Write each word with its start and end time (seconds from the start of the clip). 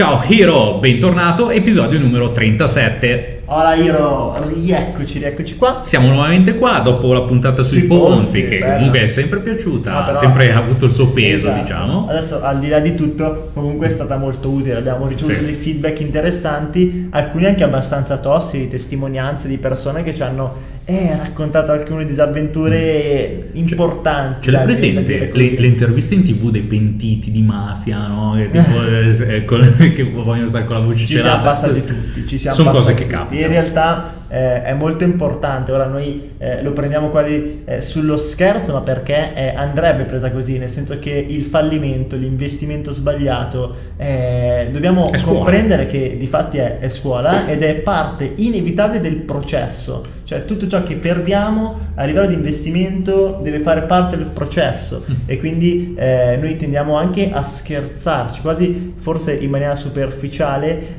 Ciao 0.00 0.22
Hiro, 0.26 0.78
bentornato, 0.78 1.50
episodio 1.50 1.98
numero 2.00 2.32
37. 2.32 3.42
Hola 3.44 3.74
Hiro, 3.74 4.34
rieccoci, 4.54 5.18
rieccoci 5.18 5.56
qua. 5.56 5.82
Siamo 5.84 6.08
nuovamente 6.08 6.54
qua 6.56 6.78
dopo 6.78 7.12
la 7.12 7.20
puntata 7.20 7.60
sui, 7.62 7.80
Sui 7.80 7.86
ponzi, 7.86 8.14
ponzi, 8.40 8.48
che 8.48 8.58
bello. 8.60 8.74
comunque 8.76 9.02
è 9.02 9.06
sempre 9.06 9.40
piaciuta, 9.40 9.90
No, 9.90 9.98
ha 9.98 10.04
però- 10.04 10.18
sempre 10.18 10.52
avuto 10.54 10.86
il 10.86 10.90
suo 10.90 11.08
peso, 11.08 11.48
Esatto. 11.48 11.60
diciamo. 11.62 12.06
Adesso 12.08 12.42
al 12.42 12.58
di 12.60 12.68
là 12.68 12.78
di 12.78 12.94
tutto, 12.94 13.50
comunque 13.52 13.88
è 13.88 13.90
stata 13.90 14.16
molto 14.16 14.48
utile, 14.48 14.76
abbiamo 14.76 15.06
ricevuto 15.06 15.36
Sì. 15.36 15.44
dei 15.44 15.54
feedback 15.54 16.00
interessanti, 16.00 17.08
alcuni 17.10 17.44
anche 17.44 17.62
abbastanza 17.62 18.16
tossi, 18.16 18.56
di 18.56 18.68
testimonianze 18.68 19.48
di 19.48 19.58
persone 19.58 20.02
che 20.02 20.14
ci 20.14 20.22
hanno 20.22 20.69
eh, 20.84 21.16
raccontato 21.16 21.72
alcune 21.72 22.04
disavventure 22.04 23.50
importanti. 23.52 24.44
Ce 24.44 24.50
l'hai 24.50 24.64
presente 24.64 25.30
le, 25.32 25.54
le 25.58 25.66
interviste 25.66 26.14
in 26.14 26.24
tv 26.24 26.50
dei 26.50 26.62
pentiti 26.62 27.30
di 27.30 27.42
mafia, 27.42 28.06
no? 28.08 28.34
Che, 28.36 28.46
tipo, 28.50 28.84
eh, 28.86 29.36
eh, 29.36 29.44
con- 29.44 29.76
che 29.94 30.02
vogliono 30.04 30.46
stare 30.48 30.64
con 30.64 30.76
la 30.76 30.82
voce 30.82 31.06
ci 31.06 31.18
siamo 31.18 31.42
passati 31.42 31.84
tutti, 31.84 32.26
ci 32.26 32.38
siamo 32.38 32.56
Sono 32.56 32.70
cose 32.70 32.94
che 32.94 33.02
tutti. 33.04 33.14
capitano. 33.14 33.40
In 33.40 33.48
realtà 33.48 34.14
eh, 34.30 34.62
è 34.62 34.72
molto 34.74 35.04
importante, 35.04 35.72
ora 35.72 35.84
noi 35.84 36.32
eh, 36.38 36.62
lo 36.62 36.72
prendiamo 36.72 37.08
quasi 37.08 37.62
eh, 37.64 37.80
sullo 37.80 38.16
scherzo, 38.16 38.72
ma 38.72 38.80
perché 38.80 39.34
eh, 39.34 39.54
andrebbe 39.54 40.04
presa 40.04 40.30
così, 40.30 40.56
nel 40.58 40.70
senso 40.70 40.98
che 40.98 41.10
il 41.10 41.44
fallimento, 41.44 42.16
l'investimento 42.16 42.92
sbagliato, 42.92 43.74
eh, 43.96 44.68
dobbiamo 44.72 45.10
comprendere 45.24 45.86
che 45.86 46.16
di 46.16 46.26
fatti 46.26 46.58
è, 46.58 46.78
è 46.78 46.88
scuola 46.88 47.48
ed 47.48 47.62
è 47.62 47.74
parte 47.76 48.32
inevitabile 48.36 49.00
del 49.00 49.16
processo, 49.16 50.02
cioè 50.24 50.44
tutto 50.44 50.66
ciò 50.66 50.82
che 50.82 50.94
perdiamo 50.94 51.88
a 51.96 52.04
livello 52.04 52.26
di 52.26 52.34
investimento 52.34 53.40
deve 53.42 53.58
fare 53.58 53.82
parte 53.82 54.16
del 54.16 54.26
processo 54.26 55.02
Mm. 55.10 55.14
e 55.26 55.38
quindi 55.38 55.94
eh, 55.98 56.36
noi 56.40 56.56
tendiamo 56.56 56.96
anche 56.96 57.30
a 57.32 57.42
scherzarci, 57.42 58.40
quasi 58.40 58.94
forse 58.98 59.32
in 59.32 59.50
maniera 59.50 59.74
superficiale, 59.74 60.98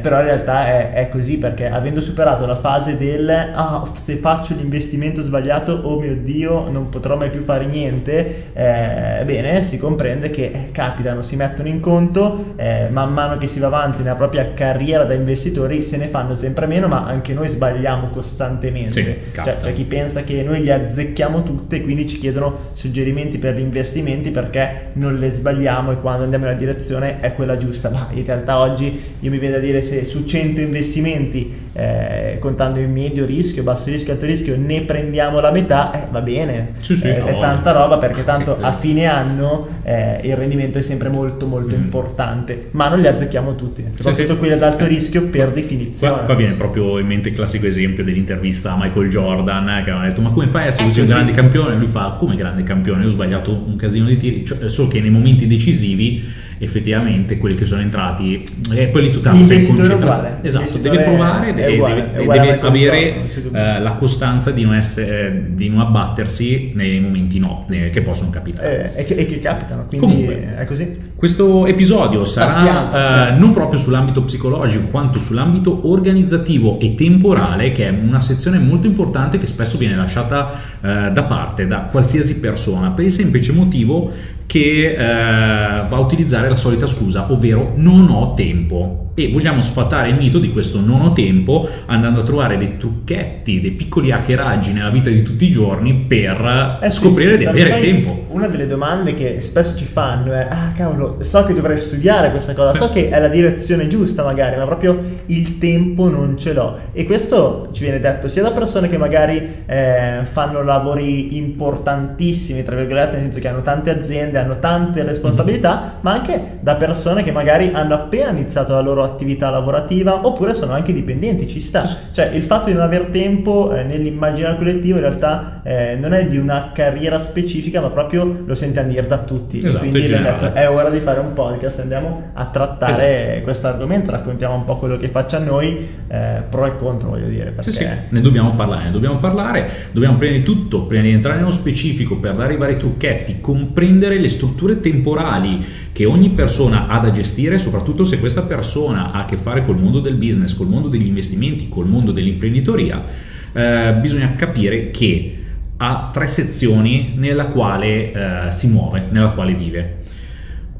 però 0.00 0.18
in 0.18 0.24
realtà 0.24 0.66
è, 0.66 0.90
è 0.90 1.08
così 1.08 1.38
perché 1.38 1.68
avendo 1.68 2.00
superato 2.00 2.37
la 2.46 2.56
fase 2.56 2.96
del 2.96 3.28
ah, 3.28 3.86
se 4.02 4.16
faccio 4.16 4.54
l'investimento 4.54 5.22
sbagliato, 5.22 5.72
oh 5.72 5.98
mio 5.98 6.16
dio, 6.16 6.68
non 6.70 6.88
potrò 6.88 7.16
mai 7.16 7.30
più 7.30 7.42
fare 7.42 7.66
niente, 7.66 8.52
eh, 8.52 9.24
bene, 9.24 9.62
si 9.62 9.78
comprende 9.78 10.30
che 10.30 10.44
eh, 10.44 10.68
capitano, 10.72 11.22
si 11.22 11.36
mettono 11.36 11.68
in 11.68 11.80
conto, 11.80 12.54
eh, 12.56 12.88
man 12.90 13.12
mano 13.12 13.38
che 13.38 13.46
si 13.46 13.58
va 13.58 13.66
avanti 13.66 14.02
nella 14.02 14.16
propria 14.16 14.52
carriera 14.54 15.04
da 15.04 15.14
investitori 15.14 15.82
se 15.82 15.96
ne 15.96 16.06
fanno 16.06 16.34
sempre 16.34 16.66
meno, 16.66 16.88
ma 16.88 17.04
anche 17.04 17.34
noi 17.34 17.48
sbagliamo 17.48 18.08
costantemente. 18.08 18.92
Sì, 18.92 19.16
cioè, 19.34 19.56
c'è 19.58 19.72
chi 19.72 19.84
pensa 19.84 20.22
che 20.22 20.42
noi 20.42 20.62
le 20.62 20.72
azzecchiamo 20.72 21.42
tutte 21.42 21.76
e 21.76 21.82
quindi 21.82 22.08
ci 22.08 22.18
chiedono 22.18 22.70
suggerimenti 22.72 23.38
per 23.38 23.54
gli 23.54 23.60
investimenti 23.60 24.30
perché 24.30 24.90
non 24.94 25.18
le 25.18 25.30
sbagliamo 25.30 25.92
e 25.92 26.00
quando 26.00 26.24
andiamo 26.24 26.44
nella 26.44 26.56
direzione 26.56 27.20
è 27.20 27.32
quella 27.34 27.56
giusta. 27.56 27.90
Ma 27.90 28.08
in 28.12 28.24
realtà 28.24 28.58
oggi 28.58 29.16
io 29.20 29.30
mi 29.30 29.38
viene 29.38 29.56
da 29.56 29.60
dire 29.60 29.82
se 29.82 30.04
su 30.04 30.24
100 30.24 30.60
investimenti, 30.60 31.67
eh, 31.72 32.38
contando 32.40 32.80
il 32.80 32.88
medio 32.88 33.24
rischio, 33.24 33.62
basso 33.62 33.90
rischio, 33.90 34.12
alto 34.12 34.26
rischio, 34.26 34.56
ne 34.58 34.80
prendiamo 34.82 35.40
la 35.40 35.50
metà, 35.50 35.92
eh, 35.92 36.06
va 36.10 36.20
bene. 36.20 36.72
Sì, 36.80 36.94
sì, 36.96 37.08
Eh, 37.08 37.18
no. 37.18 37.26
è 37.26 37.38
tanta 37.38 37.72
roba 37.72 37.98
perché 37.98 38.24
tanto 38.24 38.56
a 38.60 38.72
fine 38.72 39.04
anno 39.06 39.66
eh, 39.84 40.20
il 40.24 40.36
rendimento 40.36 40.78
è 40.78 40.82
sempre 40.82 41.08
molto 41.08 41.46
molto 41.46 41.74
Mm. 41.76 41.82
importante, 41.82 42.68
ma 42.72 42.88
non 42.88 43.00
li 43.00 43.06
azzecchiamo 43.06 43.54
tutti, 43.54 43.84
soprattutto 43.94 44.32
sì. 44.32 44.38
quelli 44.38 44.52
ad 44.54 44.62
alto 44.62 44.86
rischio 44.86 45.22
per 45.28 45.46
Qua, 45.52 45.60
definizione. 45.60 46.24
qua 46.24 46.34
viene 46.34 46.54
proprio 46.54 46.98
in 46.98 47.06
mente 47.06 47.28
il 47.28 47.34
classico 47.34 47.66
esempio 47.66 48.02
dell'intervista 48.04 48.72
a 48.72 48.76
Michael 48.78 49.08
Jordan 49.08 49.68
eh, 49.68 49.82
che 49.82 49.90
aveva 49.90 50.06
detto 50.06 50.20
ma 50.20 50.30
come 50.30 50.46
fai 50.46 50.64
a 50.64 50.66
essere 50.66 50.84
È 50.84 50.86
così 50.88 51.00
un 51.00 51.06
grande 51.06 51.32
campione? 51.32 51.76
Lui 51.76 51.86
fa 51.86 52.16
come 52.18 52.36
grande 52.36 52.62
campione? 52.62 53.02
Io 53.02 53.08
ho 53.08 53.10
sbagliato 53.10 53.50
un 53.52 53.76
casino 53.76 54.06
di 54.06 54.16
tiri, 54.16 54.44
cioè, 54.44 54.68
solo 54.68 54.88
che 54.88 55.00
nei 55.00 55.10
momenti 55.10 55.46
decisivi 55.46 56.46
effettivamente 56.58 57.38
quelli 57.38 57.54
che 57.54 57.64
sono 57.64 57.80
entrati 57.80 58.42
e 58.72 58.90
quelli 58.90 59.10
tutta 59.10 59.32
L'investitore 59.32 59.92
è 59.92 59.94
uguale. 59.94 60.38
esatto 60.42 60.64
L'investitore 60.64 60.90
deve 60.96 61.02
provare 61.04 61.54
deve, 61.54 61.74
uguale, 61.74 62.10
deve- 62.14 62.60
avere 62.60 63.30
eh, 63.52 63.80
la 63.80 63.92
costanza 63.94 64.50
di 64.50 64.64
non, 64.64 64.74
essere, 64.74 65.46
di 65.50 65.68
non 65.68 65.80
abbattersi 65.80 66.72
nei 66.74 67.00
momenti 67.00 67.38
no 67.38 67.66
eh, 67.70 67.90
che 67.90 68.02
possono 68.02 68.30
capitare 68.30 68.94
Eh, 68.94 69.00
e, 69.00 69.04
che, 69.04 69.14
e 69.14 69.26
che 69.26 69.38
capitano, 69.38 69.86
quindi 69.86 70.06
Comunque. 70.06 70.56
è 70.56 70.64
così. 70.64 70.98
questo 71.14 71.66
episodio 71.66 72.24
sarà 72.24 73.28
eh, 73.28 73.38
non 73.38 73.52
proprio 73.52 73.78
sull'ambito 73.78 74.22
psicologico 74.22 74.86
quanto 74.88 75.18
sull'ambito 75.18 75.90
organizzativo 75.90 76.78
e 76.80 76.94
temporale 76.94 77.72
che 77.72 77.86
è 77.88 77.90
una 77.90 78.20
sezione 78.20 78.58
molto 78.58 78.86
importante 78.86 79.38
che 79.38 79.46
spesso 79.46 79.78
viene 79.78 79.96
lasciata 79.96 80.50
eh, 80.80 81.10
da 81.12 81.22
parte 81.22 81.66
da 81.66 81.88
qualsiasi 81.90 82.38
persona 82.40 82.90
per 82.90 83.04
il 83.04 83.12
semplice 83.12 83.52
motivo 83.52 84.10
che 84.48 84.94
eh, 84.94 84.96
va 84.96 85.96
a 85.96 85.98
utilizzare 85.98 86.48
la 86.48 86.56
solita 86.56 86.86
scusa 86.86 87.30
ovvero 87.30 87.74
non 87.76 88.08
ho 88.08 88.32
tempo 88.32 89.07
e 89.18 89.28
vogliamo 89.32 89.60
sfatare 89.60 90.10
il 90.10 90.16
mito 90.16 90.38
di 90.38 90.52
questo 90.52 90.80
non 90.80 91.00
ho 91.00 91.12
tempo 91.12 91.68
andando 91.86 92.20
a 92.20 92.22
trovare 92.22 92.56
dei 92.56 92.76
trucchetti 92.76 93.60
dei 93.60 93.72
piccoli 93.72 94.12
hackeraggi 94.12 94.72
nella 94.72 94.90
vita 94.90 95.10
di 95.10 95.22
tutti 95.22 95.46
i 95.46 95.50
giorni 95.50 95.92
per 95.94 96.78
Eh 96.80 96.90
scoprire 96.90 97.32
sì, 97.32 97.38
di 97.38 97.46
avere 97.46 97.80
tempo 97.80 98.26
Una 98.30 98.46
delle 98.46 98.68
domande 98.68 99.14
che 99.14 99.40
spesso 99.40 99.74
ci 99.76 99.84
fanno 99.84 100.32
è: 100.32 100.46
Ah, 100.48 100.72
cavolo, 100.76 101.16
so 101.22 101.42
che 101.44 101.54
dovrei 101.54 101.78
studiare 101.78 102.30
questa 102.30 102.52
cosa, 102.52 102.72
Sì. 102.72 102.78
so 102.78 102.90
che 102.90 103.08
è 103.08 103.18
la 103.18 103.26
direzione 103.28 103.88
giusta, 103.88 104.22
magari, 104.22 104.56
ma 104.56 104.64
proprio 104.66 104.96
il 105.26 105.58
tempo 105.58 106.08
non 106.08 106.36
ce 106.38 106.52
l'ho. 106.52 106.78
E 106.92 107.04
questo 107.04 107.70
ci 107.72 107.82
viene 107.82 107.98
detto 107.98 108.28
sia 108.28 108.42
da 108.42 108.52
persone 108.52 108.88
che 108.88 108.98
magari 108.98 109.64
eh, 109.66 110.20
fanno 110.30 110.62
lavori 110.62 111.36
importantissimi, 111.36 112.62
tra 112.62 112.76
virgolette, 112.76 113.14
nel 113.16 113.24
senso 113.24 113.40
che 113.40 113.48
hanno 113.48 113.62
tante 113.62 113.90
aziende, 113.90 114.38
hanno 114.38 114.58
tante 114.60 115.02
responsabilità, 115.02 115.94
ma 116.02 116.12
anche 116.12 116.58
da 116.60 116.76
persone 116.76 117.24
che 117.24 117.32
magari 117.32 117.70
hanno 117.72 117.94
appena 117.94 118.30
iniziato 118.30 118.72
la 118.74 118.80
loro 118.80 119.02
attività 119.08 119.50
lavorativa 119.50 120.26
oppure 120.26 120.54
sono 120.54 120.72
anche 120.72 120.92
dipendenti, 120.92 121.46
ci 121.48 121.60
sta. 121.60 121.88
Cioè, 122.12 122.26
il 122.26 122.42
fatto 122.42 122.66
di 122.66 122.74
non 122.74 122.82
aver 122.82 123.06
tempo 123.06 123.74
eh, 123.74 123.82
nell'immaginario 123.82 124.56
collettivo 124.56 124.96
in 124.96 125.02
realtà 125.02 125.60
eh, 125.64 125.96
non 126.00 126.12
è 126.14 126.26
di 126.26 126.38
una 126.38 126.70
carriera 126.72 127.18
specifica, 127.18 127.80
ma 127.80 127.90
proprio 127.90 128.42
lo 128.44 128.54
sentiamo 128.54 128.88
dire 128.88 129.06
da 129.06 129.18
tutti. 129.18 129.58
Esatto, 129.58 129.76
e 129.76 129.78
quindi 129.78 129.98
in 129.98 130.04
abbiamo 130.04 130.24
generale. 130.24 130.52
detto 130.52 130.60
è 130.60 130.70
ora 130.70 130.90
di 130.90 130.98
fare 131.00 131.20
un 131.20 131.32
podcast, 131.32 131.80
andiamo 131.80 132.30
a 132.32 132.46
trattare 132.46 133.40
questo 133.42 133.66
argomento, 133.66 134.10
raccontiamo 134.10 134.54
un 134.54 134.64
po' 134.64 134.76
quello 134.76 134.96
che 134.96 135.08
faccia 135.08 135.38
noi, 135.38 135.86
eh, 136.08 136.42
pro 136.48 136.66
e 136.66 136.76
contro, 136.76 137.10
voglio 137.10 137.28
dire. 137.28 137.50
Perché 137.50 137.70
Sì, 137.70 137.78
sì, 137.78 137.86
ne 138.10 138.20
dobbiamo 138.20 138.54
parlare, 138.54 138.84
ne 138.84 138.90
dobbiamo 138.90 139.18
parlare, 139.18 139.68
dobbiamo 139.92 140.16
prima 140.16 140.36
di 140.36 140.42
tutto, 140.42 140.82
prima 140.82 141.02
di 141.02 141.10
entrare 141.10 141.38
nello 141.38 141.50
specifico, 141.50 142.16
per 142.16 142.34
dare 142.34 142.54
i 142.54 142.56
vari 142.56 142.76
trucchetti, 142.76 143.40
comprendere 143.40 144.18
le 144.18 144.28
strutture 144.28 144.80
temporali 144.80 145.64
che 145.98 146.04
ogni 146.04 146.30
persona 146.30 146.86
ha 146.86 147.00
da 147.00 147.10
gestire, 147.10 147.58
soprattutto 147.58 148.04
se 148.04 148.20
questa 148.20 148.42
persona 148.42 149.10
ha 149.10 149.22
a 149.22 149.24
che 149.24 149.34
fare 149.34 149.62
col 149.62 149.80
mondo 149.80 149.98
del 149.98 150.14
business, 150.14 150.54
col 150.54 150.68
mondo 150.68 150.86
degli 150.86 151.08
investimenti, 151.08 151.68
col 151.68 151.88
mondo 151.88 152.12
dell'imprenditoria, 152.12 153.04
eh, 153.52 153.94
bisogna 154.00 154.36
capire 154.36 154.90
che 154.90 155.38
ha 155.76 156.10
tre 156.12 156.28
sezioni 156.28 157.14
nella 157.16 157.48
quale 157.48 158.12
eh, 158.12 158.50
si 158.52 158.68
muove, 158.68 159.08
nella 159.10 159.30
quale 159.30 159.54
vive. 159.54 160.02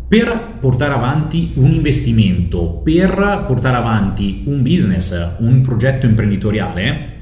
Per 0.07 0.59
portare 0.61 0.95
avanti 0.95 1.51
un 1.55 1.73
investimento, 1.73 2.81
per 2.85 3.43
portare 3.45 3.77
avanti 3.77 4.45
un 4.47 4.63
business, 4.63 5.35
un 5.39 5.63
progetto 5.63 6.07
imprenditoriale, 6.07 7.17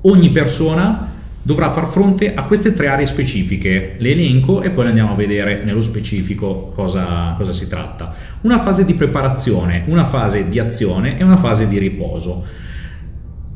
ogni 0.00 0.30
persona 0.30 1.08
dovrà 1.46 1.70
far 1.70 1.86
fronte 1.86 2.34
a 2.34 2.42
queste 2.42 2.74
tre 2.74 2.88
aree 2.88 3.06
specifiche. 3.06 3.94
Le 3.98 4.10
elenco 4.10 4.62
e 4.62 4.70
poi 4.70 4.88
andiamo 4.88 5.12
a 5.12 5.14
vedere 5.14 5.62
nello 5.62 5.80
specifico 5.80 6.72
cosa, 6.74 7.34
cosa 7.36 7.52
si 7.52 7.68
tratta. 7.68 8.12
Una 8.40 8.58
fase 8.58 8.84
di 8.84 8.94
preparazione, 8.94 9.84
una 9.86 10.04
fase 10.04 10.48
di 10.48 10.58
azione 10.58 11.16
e 11.16 11.22
una 11.22 11.36
fase 11.36 11.68
di 11.68 11.78
riposo. 11.78 12.44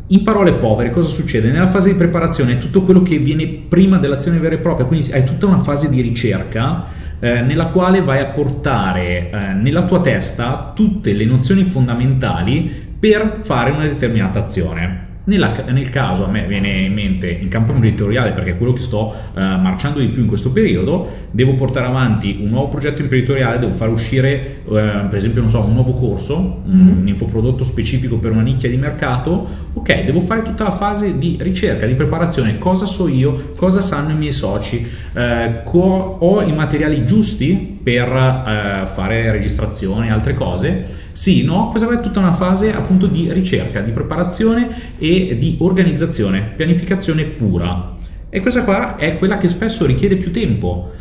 In 0.07 0.23
parole 0.23 0.53
povere, 0.53 0.91
cosa 0.91 1.09
succede? 1.09 1.51
Nella 1.51 1.67
fase 1.67 1.91
di 1.91 1.97
preparazione 1.97 2.53
è 2.53 2.59
tutto 2.59 2.83
quello 2.83 3.03
che 3.03 3.19
viene 3.19 3.49
prima 3.49 3.99
dell'azione 3.99 4.39
vera 4.39 4.55
e 4.55 4.59
propria, 4.59 4.87
quindi 4.87 5.11
hai 5.11 5.25
tutta 5.25 5.47
una 5.47 5.59
fase 5.59 5.89
di 5.89 6.01
ricerca 6.01 6.87
eh, 7.19 7.41
nella 7.41 7.67
quale 7.67 8.03
vai 8.03 8.21
a 8.21 8.27
portare 8.27 9.31
eh, 9.31 9.53
nella 9.55 9.83
tua 9.83 10.01
testa 10.01 10.71
tutte 10.77 11.13
le 11.13 11.25
nozioni 11.25 11.65
fondamentali 11.65 12.89
per 13.01 13.41
fare 13.43 13.73
una 13.73 13.83
determinata 13.83 14.39
azione. 14.39 15.10
Nella- 15.31 15.65
nel 15.69 15.91
caso 15.91 16.25
a 16.25 16.29
me 16.29 16.45
viene 16.49 16.81
in 16.81 16.93
mente 16.93 17.31
in 17.31 17.47
campo 17.47 17.71
imprenditoriale 17.71 18.33
perché 18.33 18.51
è 18.51 18.57
quello 18.57 18.73
che 18.73 18.81
sto 18.81 19.15
eh, 19.37 19.41
marciando 19.41 20.01
di 20.01 20.09
più 20.09 20.23
in 20.23 20.27
questo 20.27 20.51
periodo, 20.51 21.09
devo 21.31 21.55
portare 21.55 21.87
avanti 21.87 22.39
un 22.43 22.49
nuovo 22.49 22.67
progetto 22.67 23.01
imprenditoriale, 23.01 23.61
devo 23.61 23.73
far 23.73 23.91
uscire 23.91 24.33
eh, 24.33 25.07
per 25.09 25.15
esempio 25.15 25.41
non 25.41 25.49
so, 25.49 25.61
un 25.61 25.75
nuovo 25.75 25.93
corso, 25.93 26.63
un, 26.67 26.97
un 27.01 27.07
infoprodotto 27.07 27.63
specifico 27.63 28.17
per 28.17 28.33
una 28.33 28.43
nicchia 28.43 28.69
di 28.69 28.77
mercato, 28.77 29.47
ok, 29.73 30.03
devo 30.03 30.21
fare 30.21 30.43
tutta 30.43 30.65
la 30.65 30.73
fase 30.73 31.17
di 31.17 31.39
ricerca, 31.41 31.87
di 31.87 31.95
preparazione, 31.95 32.59
cosa 32.59 32.87
so 32.87 33.07
io, 33.07 33.53
cosa 33.55 33.81
sanno 33.81 34.11
i 34.11 34.17
miei 34.17 34.33
soci, 34.33 34.85
eh, 35.13 35.61
co- 35.65 36.17
ho 36.19 36.43
i 36.43 36.53
materiali 36.53 37.05
giusti 37.05 37.79
per 37.81 38.09
eh, 38.09 38.87
fare 38.87 39.31
registrazioni 39.31 40.09
e 40.09 40.11
altre 40.11 40.35
cose. 40.35 40.99
Sì, 41.21 41.45
no, 41.45 41.69
questa 41.69 41.87
è 41.93 42.01
tutta 42.01 42.19
una 42.19 42.33
fase 42.33 42.75
appunto 42.75 43.07
di 43.07 43.31
ricerca, 43.31 43.83
di 43.83 43.91
preparazione 43.91 44.95
e 44.97 45.37
di 45.39 45.57
organizzazione, 45.59 46.55
pianificazione 46.57 47.25
pura. 47.25 47.95
E 48.31 48.41
questa 48.41 48.65
qua 48.65 48.97
è 48.97 49.19
quella 49.19 49.37
che 49.37 49.47
spesso 49.47 49.85
richiede 49.85 50.17
più 50.17 50.33
tempo. 50.33 50.93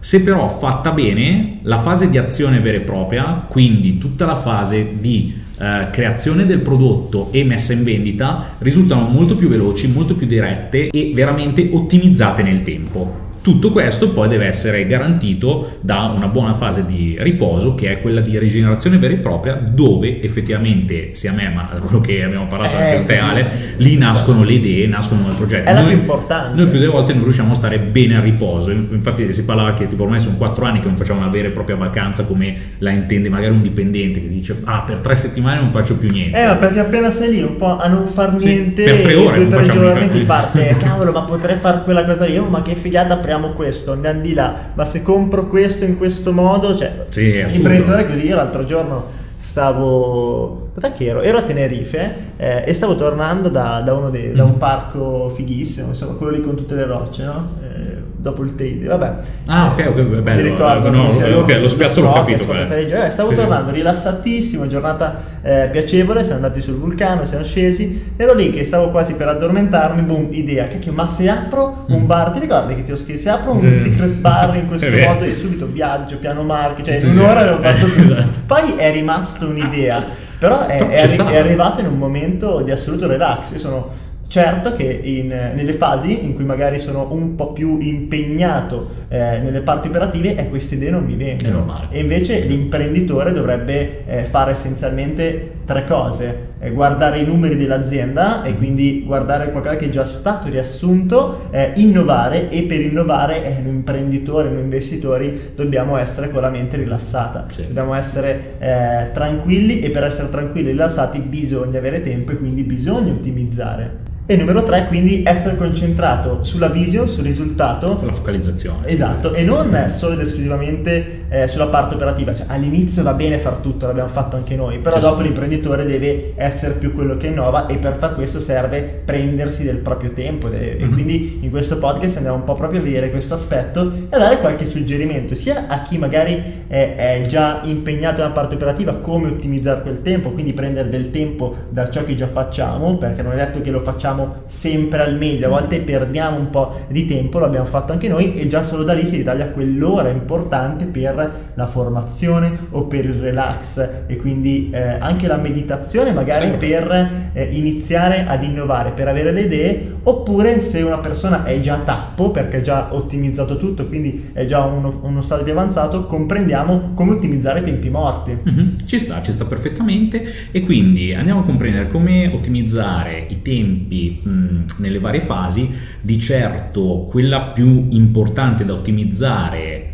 Se 0.00 0.24
però 0.24 0.48
fatta 0.48 0.90
bene, 0.90 1.60
la 1.62 1.78
fase 1.78 2.10
di 2.10 2.18
azione 2.18 2.58
vera 2.58 2.78
e 2.78 2.80
propria, 2.80 3.46
quindi 3.48 3.98
tutta 3.98 4.26
la 4.26 4.34
fase 4.34 4.94
di 4.98 5.32
eh, 5.56 5.86
creazione 5.92 6.44
del 6.44 6.58
prodotto 6.58 7.28
e 7.30 7.44
messa 7.44 7.72
in 7.72 7.84
vendita, 7.84 8.56
risultano 8.58 9.06
molto 9.06 9.36
più 9.36 9.46
veloci, 9.46 9.86
molto 9.86 10.16
più 10.16 10.26
dirette 10.26 10.88
e 10.88 11.12
veramente 11.14 11.68
ottimizzate 11.70 12.42
nel 12.42 12.64
tempo. 12.64 13.27
Tutto 13.48 13.72
questo 13.72 14.10
poi 14.10 14.28
deve 14.28 14.44
essere 14.44 14.86
garantito 14.86 15.78
da 15.80 16.12
una 16.14 16.26
buona 16.26 16.52
fase 16.52 16.84
di 16.84 17.16
riposo 17.18 17.74
che 17.74 17.90
è 17.90 18.02
quella 18.02 18.20
di 18.20 18.38
rigenerazione 18.38 18.98
vera 18.98 19.14
e 19.14 19.16
propria 19.16 19.54
dove 19.54 20.20
effettivamente 20.22 21.14
sia 21.14 21.32
me 21.32 21.48
ma 21.48 21.62
quello 21.80 21.98
che 22.02 22.22
abbiamo 22.22 22.46
parlato 22.46 22.76
Eh, 22.76 22.96
anche 22.96 23.04
te. 23.06 23.16
Ale 23.18 23.46
lì 23.78 23.96
nascono 23.96 24.44
le 24.44 24.52
idee, 24.52 24.86
nascono 24.86 25.22
i 25.32 25.34
progetti. 25.34 25.66
È 25.66 25.72
la 25.72 25.80
Noi- 25.80 25.88
più 25.92 25.98
importante. 25.98 26.56
Noi 26.56 26.66
più 26.68 26.78
delle 26.78 26.90
volte 26.90 27.14
non 27.14 27.22
riusciamo 27.22 27.52
a 27.52 27.54
stare 27.54 27.78
bene 27.78 28.16
a 28.16 28.20
riposo, 28.20 28.70
infatti 28.70 29.32
si 29.32 29.44
parlava 29.46 29.72
che 29.72 29.88
tipo 29.88 30.02
ormai 30.02 30.20
sono 30.20 30.36
quattro 30.36 30.66
anni 30.66 30.80
che 30.80 30.86
non 30.86 30.96
facciamo 30.98 31.20
una 31.20 31.30
vera 31.30 31.48
e 31.48 31.50
propria 31.50 31.76
vacanza 31.76 32.24
come 32.24 32.54
la 32.80 32.90
intende 32.90 33.30
magari 33.30 33.54
un 33.54 33.62
dipendente 33.62 34.20
che 34.20 34.28
dice 34.28 34.60
ah 34.64 34.82
per 34.86 34.96
tre 34.96 35.16
settimane 35.16 35.58
non 35.58 35.70
faccio 35.70 35.96
più 35.96 36.10
niente. 36.12 36.38
Eh, 36.38 36.44
ma 36.46 36.56
perché 36.56 36.80
appena 36.80 37.10
sei 37.10 37.30
lì 37.30 37.40
un 37.40 37.56
po' 37.56 37.78
a 37.78 37.88
non 37.88 38.04
far 38.04 38.38
Sì, 38.38 38.44
niente, 38.44 38.84
per 38.84 38.96
tre 39.00 39.14
ore 39.14 39.38
due 39.46 39.48
tre 39.64 39.72
giorni 39.72 40.10
ti 40.10 40.20
parte, 40.28 40.76
cavolo, 40.78 41.12
ma 41.12 41.22
potrei 41.22 41.56
fare 41.56 41.80
quella 41.82 42.04
cosa 42.04 42.26
oh, 42.38 42.48
ma 42.50 42.60
che 42.60 42.74
figata, 42.74 43.14
apriamo 43.14 43.36
questo, 43.54 43.92
andiamo 43.92 44.20
di 44.20 44.34
là, 44.34 44.54
ma 44.74 44.84
se 44.84 45.02
compro 45.02 45.46
questo 45.46 45.84
in 45.84 45.96
questo 45.96 46.32
modo, 46.32 46.76
cioè, 46.76 47.06
Sì, 47.08 47.38
imprenditore 47.56 48.06
così, 48.06 48.26
io 48.26 48.36
l'altro 48.36 48.64
giorno 48.64 49.04
stavo, 49.38 50.68
dov'è 50.74 50.92
che 50.92 51.06
ero? 51.06 51.20
Ero 51.20 51.38
a 51.38 51.42
Tenerife 51.42 52.14
eh, 52.36 52.64
e 52.66 52.72
stavo 52.74 52.94
tornando 52.96 53.48
da, 53.48 53.80
da 53.84 53.92
uno 53.94 54.10
dei, 54.10 54.32
da 54.32 54.44
Mm. 54.44 54.48
un 54.48 54.56
parco 54.58 55.28
fighissimo, 55.34 55.88
insomma, 55.88 56.14
quello 56.14 56.32
lì 56.32 56.40
con 56.40 56.54
tutte 56.54 56.74
le 56.74 56.84
rocce, 56.86 57.24
no? 57.24 57.50
Eh, 57.78 57.96
dopo 58.16 58.42
il 58.42 58.56
Teide, 58.56 58.88
vabbè. 58.88 59.12
Ah, 59.46 59.68
ok, 59.72 59.86
ok, 59.90 60.02
bello. 60.20 60.42
Mi 60.42 60.48
ricordo, 60.48 60.90
No, 60.90 60.98
come 60.98 61.12
sia, 61.12 61.38
ok, 61.38 61.58
lo 61.60 61.68
spiazzo 61.68 62.00
l'ho 62.00 62.12
capito, 62.12 62.52
eh, 62.52 63.10
Stavo 63.10 63.32
tornando 63.32 63.70
rilassatissimo, 63.70 64.66
giornata 64.66 65.20
eh, 65.42 65.68
piacevole, 65.70 66.24
siamo 66.24 66.40
andati 66.42 66.60
sul 66.60 66.74
vulcano, 66.74 67.24
siamo 67.24 67.44
scesi, 67.44 68.12
ero 68.16 68.34
lì 68.34 68.50
che 68.50 68.64
stavo 68.64 68.90
quasi 68.90 69.14
per 69.14 69.28
addormentarmi, 69.28 70.02
boom, 70.02 70.28
idea, 70.30 70.66
cacchio, 70.66 70.92
ma 70.92 71.06
se 71.06 71.28
apro 71.28 71.84
un 71.88 72.06
bar, 72.06 72.32
ti 72.32 72.40
ricordi 72.40 72.74
che 72.74 72.82
ti 72.82 72.90
ho 72.90 72.96
scritto, 72.96 73.20
se 73.20 73.30
apro 73.30 73.52
un 73.52 73.66
Mm. 73.68 73.74
Secret 73.74 74.10
bar 74.14 74.56
in 74.56 74.66
questo 74.68 74.88
modo 74.90 75.24
e 75.24 75.34
subito 75.34 75.66
viaggio, 75.66 76.16
piano 76.18 76.42
marchi, 76.42 76.82
cioè 76.82 76.96
in 76.96 77.10
un'ora 77.10 77.40
avevo 77.40 77.60
fatto 77.62 77.86
tutto. 77.86 78.00
Esatto. 78.00 78.26
Poi 78.46 78.74
è 78.76 78.90
rimasta 78.92 79.44
un'idea, 79.46 80.02
però 80.38 80.66
è, 80.66 80.78
è 80.88 81.00
arri- 81.02 81.32
è 81.34 81.36
arrivato 81.36 81.80
in 81.80 81.86
un 81.86 81.98
momento 81.98 82.62
di 82.62 82.72
assoluto 82.72 83.06
relax, 83.06 83.52
io 83.52 83.58
sono... 83.58 84.06
Certo 84.28 84.74
che 84.74 84.84
in- 84.84 85.28
nelle 85.28 85.72
fasi 85.72 86.26
in 86.26 86.34
cui 86.34 86.44
magari 86.44 86.78
sono 86.78 87.08
un 87.10 87.34
po' 87.34 87.52
più 87.52 87.78
impegnato 87.80 88.90
eh, 89.08 89.38
nelle 89.40 89.60
parti 89.62 89.88
operative 89.88 90.36
e 90.36 90.50
queste 90.50 90.74
idee 90.74 90.90
non 90.90 91.04
mi 91.04 91.14
vengono. 91.14 91.48
È 91.48 91.52
normale. 91.52 91.86
E 91.90 92.00
invece 92.00 92.40
l'imprenditore 92.40 93.32
dovrebbe 93.32 94.04
eh, 94.06 94.24
fare 94.24 94.50
essenzialmente 94.50 95.52
tre 95.64 95.84
cose. 95.84 96.46
Eh, 96.60 96.72
guardare 96.72 97.20
i 97.20 97.24
numeri 97.24 97.56
dell'azienda 97.56 98.42
e 98.42 98.54
quindi 98.54 99.04
guardare 99.06 99.50
qualcosa 99.50 99.76
che 99.76 99.86
è 99.86 99.90
già 99.90 100.04
stato 100.04 100.50
riassunto, 100.50 101.46
eh, 101.50 101.72
innovare 101.76 102.50
e 102.50 102.62
per 102.64 102.80
innovare 102.82 103.44
eh, 103.44 103.62
noi 103.62 103.76
imprenditori, 103.76 104.50
noi 104.52 104.60
investitori 104.60 105.52
dobbiamo 105.54 105.96
essere 105.96 106.28
con 106.30 106.42
la 106.42 106.50
mente 106.50 106.76
rilassata, 106.76 107.46
Sì. 107.48 107.66
dobbiamo 107.66 107.94
essere 107.94 108.56
eh, 108.58 109.10
tranquilli 109.14 109.80
e 109.80 109.88
per 109.88 110.04
essere 110.04 110.28
tranquilli 110.28 110.68
e 110.68 110.72
rilassati 110.72 111.18
bisogna 111.20 111.78
avere 111.78 112.02
tempo 112.02 112.32
e 112.32 112.36
quindi 112.36 112.62
bisogna 112.62 113.12
ottimizzare. 113.12 114.06
E 114.30 114.36
numero 114.36 114.62
tre, 114.62 114.84
quindi 114.88 115.22
essere 115.24 115.56
concentrato 115.56 116.42
sulla 116.44 116.68
vision, 116.68 117.08
sul 117.08 117.24
risultato 117.24 117.98
La 118.04 118.12
focalizzazione. 118.12 118.86
Esatto, 118.86 119.32
e 119.32 119.42
non 119.42 119.84
solo 119.88 120.12
ed 120.12 120.20
esclusivamente 120.20 121.20
eh, 121.30 121.46
sulla 121.46 121.68
parte 121.68 121.94
operativa, 121.94 122.34
cioè 122.34 122.44
all'inizio 122.48 123.02
va 123.02 123.14
bene 123.14 123.38
far 123.38 123.56
tutto, 123.56 123.86
l'abbiamo 123.86 124.10
fatto 124.10 124.36
anche 124.36 124.54
noi, 124.54 124.80
però 124.80 124.96
Sì, 124.96 125.00
dopo 125.00 125.22
l'imprenditore 125.22 125.86
deve 125.86 126.34
essere 126.36 126.74
più 126.74 126.92
quello 126.94 127.16
che 127.16 127.28
innova 127.28 127.68
e 127.68 127.78
per 127.78 127.96
far 127.98 128.14
questo 128.16 128.38
serve 128.38 129.00
prendersi 129.02 129.64
del 129.64 129.78
proprio 129.78 130.10
tempo 130.12 130.48
de- 130.50 130.76
e 130.76 130.84
Mhm. 130.84 130.92
quindi 130.92 131.38
in 131.40 131.48
questo 131.50 131.78
podcast 131.78 132.16
andiamo 132.16 132.36
un 132.36 132.44
po' 132.44 132.54
proprio 132.54 132.80
a 132.80 132.82
vedere 132.82 133.10
questo 133.10 133.32
aspetto 133.32 133.80
e 134.10 134.14
a 134.14 134.18
dare 134.18 134.40
qualche 134.40 134.66
suggerimento 134.66 135.34
sia 135.34 135.68
a 135.68 135.80
chi 135.80 135.96
magari 135.96 136.64
è, 136.66 136.94
è 136.96 137.22
già 137.26 137.60
impegnato 137.64 138.20
nella 138.20 138.32
parte 138.34 138.56
operativa 138.56 138.92
come 138.96 139.28
ottimizzare 139.28 139.80
quel 139.80 140.02
tempo, 140.02 140.32
quindi 140.32 140.52
prendere 140.52 140.90
del 140.90 141.10
tempo 141.10 141.56
da 141.70 141.88
ciò 141.88 142.04
che 142.04 142.14
già 142.14 142.28
facciamo, 142.30 142.98
perché 142.98 143.22
non 143.22 143.32
è 143.32 143.36
detto 143.36 143.62
che 143.62 143.70
lo 143.70 143.80
facciamo 143.80 144.16
sempre 144.46 145.02
al 145.02 145.16
meglio, 145.16 145.46
a 145.46 145.50
volte 145.50 145.80
perdiamo 145.80 146.36
un 146.38 146.50
po' 146.50 146.80
di 146.88 147.06
tempo, 147.06 147.38
lo 147.38 147.46
abbiamo 147.46 147.66
fatto 147.66 147.92
anche 147.92 148.08
noi 148.08 148.34
e 148.34 148.46
già 148.48 148.62
solo 148.62 148.82
da 148.82 148.92
lì 148.92 149.04
si 149.04 149.16
ritaglia 149.16 149.48
quell'ora 149.48 150.08
importante 150.08 150.84
per 150.86 151.50
la 151.54 151.66
formazione 151.66 152.56
o 152.70 152.84
per 152.84 153.04
il 153.04 153.14
relax 153.14 153.88
e 154.06 154.16
quindi 154.16 154.70
eh, 154.72 154.78
anche 154.98 155.26
la 155.26 155.36
meditazione 155.36 156.12
magari 156.12 156.46
Sì. 156.48 156.56
per 156.56 157.30
eh, 157.32 157.42
iniziare 157.52 158.24
ad 158.26 158.42
innovare, 158.42 158.90
per 158.92 159.08
avere 159.08 159.32
le 159.32 159.42
idee, 159.42 159.96
oppure 160.02 160.60
se 160.60 160.80
una 160.82 160.98
persona 160.98 161.44
è 161.44 161.60
già 161.60 161.74
a 161.74 161.78
tappo 161.78 162.30
perché 162.30 162.58
ha 162.58 162.62
già 162.62 162.88
ottimizzato 162.94 163.58
tutto, 163.58 163.86
quindi 163.86 164.30
è 164.32 164.46
già 164.46 164.64
uno, 164.64 165.00
uno 165.02 165.20
stadio 165.22 165.44
più 165.44 165.52
avanzato, 165.52 166.06
comprendiamo 166.06 166.92
come 166.94 167.12
ottimizzare 167.12 167.60
i 167.60 167.64
tempi 167.64 167.88
morti. 167.90 168.36
Mhm, 168.42 168.76
Ci 168.86 168.98
sta, 168.98 169.20
ci 169.22 169.32
sta 169.32 169.44
perfettamente 169.44 170.22
e 170.50 170.60
quindi 170.62 171.14
andiamo 171.14 171.40
a 171.40 171.44
comprendere 171.44 171.86
come 171.88 172.30
ottimizzare 172.32 173.26
i 173.28 173.42
tempi 173.42 174.07
mh, 174.08 174.64
nelle 174.78 174.98
varie 174.98 175.20
fasi. 175.20 175.70
Di 176.00 176.18
certo 176.18 177.06
quella 177.08 177.42
più 177.52 177.86
importante 177.90 178.64
da 178.64 178.72
ottimizzare, 178.72 179.92